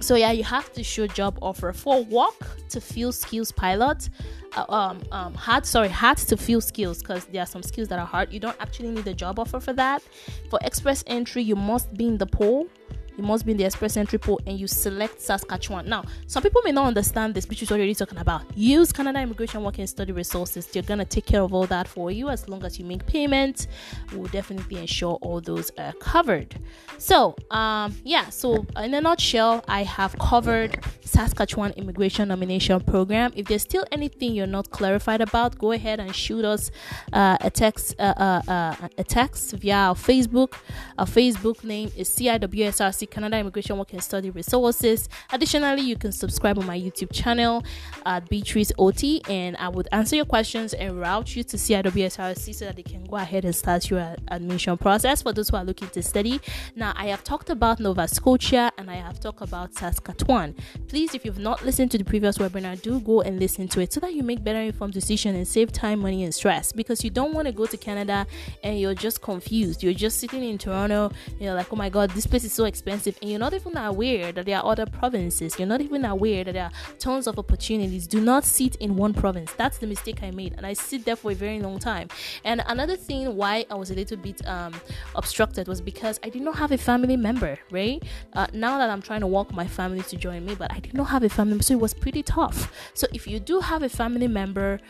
so 0.00 0.14
yeah 0.14 0.32
you 0.32 0.44
have 0.44 0.72
to 0.72 0.82
show 0.82 1.06
job 1.06 1.38
offer. 1.42 1.72
For 1.72 2.02
work 2.04 2.68
to 2.68 2.80
fill 2.80 3.12
skills 3.12 3.52
pilot 3.52 4.08
uh, 4.56 4.64
um, 4.68 5.00
um 5.12 5.34
hard 5.34 5.66
sorry 5.66 5.88
hard 5.88 6.18
to 6.18 6.36
fill 6.36 6.60
skills 6.60 6.98
because 7.00 7.24
there 7.26 7.42
are 7.42 7.46
some 7.46 7.62
skills 7.62 7.88
that 7.88 7.98
are 7.98 8.06
hard. 8.06 8.32
You 8.32 8.40
don't 8.40 8.56
actually 8.60 8.90
need 8.90 9.06
a 9.06 9.14
job 9.14 9.38
offer 9.38 9.60
for 9.60 9.72
that. 9.74 10.02
For 10.50 10.58
express 10.62 11.04
entry 11.06 11.42
you 11.42 11.56
must 11.56 11.94
be 11.94 12.06
in 12.06 12.18
the 12.18 12.26
pool 12.26 12.68
you 13.16 13.24
must 13.24 13.46
be 13.46 13.52
in 13.52 13.58
the 13.58 13.64
express 13.64 13.96
entry 13.96 14.18
pool 14.18 14.40
and 14.46 14.58
you 14.58 14.66
select 14.66 15.20
Saskatchewan. 15.20 15.88
Now, 15.88 16.04
some 16.26 16.42
people 16.42 16.60
may 16.64 16.72
not 16.72 16.86
understand 16.86 17.34
this, 17.34 17.48
which 17.48 17.62
is 17.62 17.70
already 17.70 17.94
talking 17.94 18.18
about. 18.18 18.42
Use 18.56 18.92
Canada 18.92 19.20
Immigration 19.20 19.62
Work 19.62 19.78
and 19.78 19.88
Study 19.88 20.12
Resources. 20.12 20.66
They're 20.66 20.82
gonna 20.82 21.04
take 21.04 21.26
care 21.26 21.42
of 21.42 21.54
all 21.54 21.66
that 21.66 21.88
for 21.88 22.10
you 22.10 22.28
as 22.28 22.48
long 22.48 22.64
as 22.64 22.78
you 22.78 22.84
make 22.84 23.06
payment. 23.06 23.68
We'll 24.12 24.28
definitely 24.28 24.78
ensure 24.78 25.14
all 25.22 25.40
those 25.40 25.70
are 25.78 25.92
covered. 25.94 26.58
So, 26.98 27.36
um, 27.50 27.96
yeah. 28.04 28.28
So, 28.30 28.66
in 28.76 28.94
a 28.94 29.00
nutshell, 29.00 29.64
I 29.68 29.82
have 29.84 30.18
covered 30.18 30.78
Saskatchewan 31.02 31.72
Immigration 31.72 32.28
Nomination 32.28 32.80
Program. 32.80 33.32
If 33.34 33.46
there's 33.46 33.62
still 33.62 33.84
anything 33.92 34.34
you're 34.34 34.46
not 34.46 34.70
clarified 34.70 35.20
about, 35.20 35.58
go 35.58 35.72
ahead 35.72 36.00
and 36.00 36.14
shoot 36.14 36.44
us 36.44 36.70
uh, 37.12 37.38
a 37.40 37.50
text, 37.50 37.94
uh, 37.98 38.14
uh, 38.16 38.42
uh 38.50 38.88
a 38.98 39.04
text 39.04 39.52
via 39.52 39.74
our 39.74 39.94
Facebook. 39.94 40.54
Our 40.98 41.06
Facebook 41.06 41.64
name 41.64 41.90
is 41.96 42.08
CIWSRC 42.10 43.05
Canada 43.06 43.38
Immigration 43.38 43.78
Work 43.78 43.92
and 43.92 44.02
Study 44.02 44.30
Resources. 44.30 45.08
Additionally, 45.32 45.82
you 45.82 45.96
can 45.96 46.12
subscribe 46.12 46.58
on 46.58 46.66
my 46.66 46.78
YouTube 46.78 47.12
channel 47.12 47.64
at 48.04 48.28
Beatrice 48.28 48.72
OT, 48.78 49.22
and 49.28 49.56
I 49.56 49.68
would 49.68 49.88
answer 49.92 50.16
your 50.16 50.24
questions 50.24 50.74
and 50.74 51.00
route 51.00 51.36
you 51.36 51.44
to 51.44 51.56
CIWSRC 51.56 52.54
so 52.54 52.64
that 52.64 52.76
they 52.76 52.82
can 52.82 53.04
go 53.04 53.16
ahead 53.16 53.44
and 53.44 53.54
start 53.54 53.88
your 53.90 54.16
admission 54.28 54.76
process 54.76 55.22
for 55.22 55.32
those 55.32 55.48
who 55.48 55.56
are 55.56 55.64
looking 55.64 55.88
to 55.90 56.02
study. 56.02 56.40
Now, 56.74 56.92
I 56.96 57.06
have 57.06 57.24
talked 57.24 57.50
about 57.50 57.80
Nova 57.80 58.08
Scotia 58.08 58.72
and 58.78 58.90
I 58.90 58.96
have 58.96 59.20
talked 59.20 59.42
about 59.42 59.74
Saskatchewan. 59.74 60.54
Please, 60.88 61.14
if 61.14 61.24
you've 61.24 61.38
not 61.38 61.64
listened 61.64 61.90
to 61.92 61.98
the 61.98 62.04
previous 62.04 62.38
webinar, 62.38 62.80
do 62.80 63.00
go 63.00 63.20
and 63.22 63.38
listen 63.38 63.68
to 63.68 63.80
it 63.80 63.92
so 63.92 64.00
that 64.00 64.14
you 64.14 64.22
make 64.22 64.42
better 64.42 64.60
informed 64.60 64.94
decisions 64.94 65.36
and 65.36 65.46
save 65.46 65.72
time, 65.72 66.00
money, 66.00 66.24
and 66.24 66.34
stress. 66.34 66.72
Because 66.72 67.04
you 67.04 67.10
don't 67.10 67.32
want 67.34 67.46
to 67.46 67.52
go 67.52 67.66
to 67.66 67.76
Canada 67.76 68.26
and 68.62 68.80
you're 68.80 68.94
just 68.94 69.22
confused. 69.22 69.82
You're 69.82 69.94
just 69.94 70.18
sitting 70.18 70.42
in 70.42 70.58
Toronto, 70.58 71.12
you're 71.38 71.54
like, 71.54 71.72
oh 71.72 71.76
my 71.76 71.88
god, 71.88 72.10
this 72.10 72.26
place 72.26 72.44
is 72.44 72.52
so 72.52 72.64
expensive 72.64 72.95
expensive 72.96 73.20
and 73.20 73.30
you're 73.30 73.40
not 73.40 73.54
even 73.54 73.76
aware 73.76 74.32
that 74.32 74.46
there 74.46 74.58
are 74.58 74.72
other 74.72 74.86
provinces. 74.86 75.58
You're 75.58 75.68
not 75.68 75.80
even 75.80 76.04
aware 76.04 76.44
that 76.44 76.52
there 76.52 76.64
are 76.64 76.70
tons 76.98 77.26
of 77.26 77.38
opportunities. 77.38 78.06
Do 78.06 78.20
not 78.20 78.44
sit 78.44 78.76
in 78.76 78.96
one 78.96 79.12
province. 79.12 79.52
That's 79.56 79.78
the 79.78 79.86
mistake 79.86 80.22
i 80.22 80.30
made 80.30 80.54
and 80.56 80.66
i 80.66 80.72
sit 80.72 81.04
there 81.04 81.16
for 81.16 81.30
a 81.30 81.34
very 81.34 81.60
long 81.60 81.78
time. 81.78 82.08
And 82.44 82.62
another 82.66 82.96
thing 82.96 83.36
why 83.36 83.66
i 83.70 83.74
was 83.74 83.90
a 83.90 83.94
little 83.94 84.16
bit 84.16 84.46
um, 84.46 84.72
obstructed 85.14 85.68
was 85.68 85.80
because 85.80 86.18
i 86.22 86.28
did 86.28 86.42
not 86.42 86.56
have 86.56 86.72
a 86.72 86.78
family 86.78 87.16
member 87.16 87.58
right? 87.70 88.02
Uh, 88.32 88.46
now 88.52 88.78
that 88.78 88.90
i'm 88.90 89.02
trying 89.02 89.20
to 89.20 89.26
walk 89.26 89.52
my 89.52 89.66
family 89.66 90.02
to 90.02 90.16
join 90.16 90.44
me 90.44 90.54
but 90.54 90.72
i 90.72 90.78
did 90.80 90.94
not 90.94 91.04
have 91.04 91.22
a 91.22 91.28
family 91.28 91.50
member 91.50 91.64
so 91.64 91.74
it 91.74 91.80
was 91.80 91.94
pretty 91.94 92.22
tough. 92.22 92.72
So 92.94 93.06
if 93.12 93.26
you 93.26 93.38
do 93.40 93.60
have 93.60 93.82
a 93.82 93.88
family 93.88 94.28
member 94.28 94.80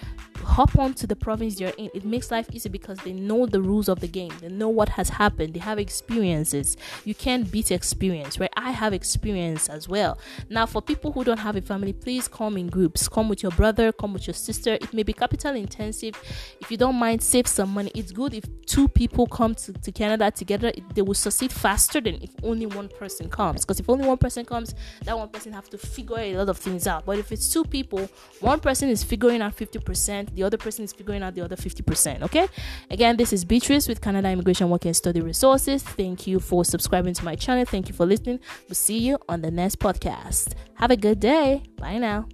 hop 0.44 0.78
on 0.78 0.94
to 0.94 1.06
the 1.06 1.16
province 1.16 1.60
you're 1.60 1.72
in. 1.76 1.90
It 1.94 2.04
makes 2.04 2.30
life 2.30 2.48
easy 2.52 2.68
because 2.68 2.98
they 2.98 3.12
know 3.12 3.46
the 3.46 3.60
rules 3.60 3.88
of 3.88 4.00
the 4.00 4.08
game. 4.08 4.32
They 4.40 4.48
know 4.48 4.68
what 4.68 4.90
has 4.90 5.08
happened. 5.08 5.54
They 5.54 5.60
have 5.60 5.78
experiences. 5.78 6.76
You 7.04 7.14
can't 7.14 7.50
beat 7.50 7.70
experience 7.70 7.95
right 8.38 8.52
i 8.56 8.70
have 8.70 8.92
experience 8.92 9.68
as 9.68 9.88
well 9.88 10.18
now 10.48 10.66
for 10.66 10.80
people 10.80 11.12
who 11.12 11.24
don't 11.24 11.38
have 11.38 11.56
a 11.56 11.60
family 11.60 11.92
please 11.92 12.28
come 12.28 12.56
in 12.56 12.68
groups 12.68 13.08
come 13.08 13.28
with 13.28 13.42
your 13.42 13.52
brother 13.52 13.92
come 13.92 14.12
with 14.12 14.26
your 14.26 14.34
sister 14.34 14.74
it 14.74 14.92
may 14.92 15.02
be 15.02 15.12
capital 15.12 15.54
intensive 15.54 16.14
if 16.60 16.70
you 16.70 16.76
don't 16.76 16.96
mind 16.96 17.22
save 17.22 17.46
some 17.46 17.70
money 17.70 17.90
it's 17.94 18.12
good 18.12 18.34
if 18.34 18.44
two 18.66 18.88
people 18.88 19.26
come 19.26 19.54
to, 19.54 19.72
to 19.72 19.92
canada 19.92 20.30
together 20.30 20.72
they 20.94 21.02
will 21.02 21.14
succeed 21.14 21.52
faster 21.52 22.00
than 22.00 22.14
if 22.22 22.30
only 22.42 22.66
one 22.66 22.88
person 22.88 23.28
comes 23.28 23.64
because 23.64 23.80
if 23.80 23.88
only 23.88 24.06
one 24.06 24.18
person 24.18 24.44
comes 24.44 24.74
that 25.04 25.16
one 25.16 25.28
person 25.28 25.52
have 25.52 25.68
to 25.68 25.78
figure 25.78 26.18
a 26.18 26.36
lot 26.36 26.48
of 26.48 26.58
things 26.58 26.86
out 26.86 27.04
but 27.04 27.18
if 27.18 27.32
it's 27.32 27.52
two 27.52 27.64
people 27.64 28.08
one 28.40 28.60
person 28.60 28.88
is 28.88 29.02
figuring 29.02 29.42
out 29.42 29.56
50% 29.56 30.34
the 30.34 30.42
other 30.42 30.56
person 30.56 30.84
is 30.84 30.92
figuring 30.92 31.22
out 31.22 31.34
the 31.34 31.42
other 31.42 31.56
50%. 31.56 32.22
Okay. 32.22 32.48
Again, 32.90 33.16
this 33.16 33.32
is 33.32 33.44
Beatrice 33.44 33.88
with 33.88 34.00
Canada 34.00 34.28
Immigration 34.30 34.68
Work 34.70 34.84
and 34.84 34.96
Study 34.96 35.20
Resources. 35.20 35.82
Thank 35.82 36.26
you 36.26 36.40
for 36.40 36.64
subscribing 36.64 37.14
to 37.14 37.24
my 37.24 37.34
channel. 37.36 37.64
Thank 37.86 37.94
you 37.94 37.98
for 37.98 38.06
listening. 38.06 38.40
We'll 38.66 38.74
see 38.74 38.98
you 38.98 39.16
on 39.28 39.42
the 39.42 39.50
next 39.52 39.78
podcast. 39.78 40.54
Have 40.74 40.90
a 40.90 40.96
good 40.96 41.20
day. 41.20 41.62
Bye 41.76 41.98
now. 41.98 42.26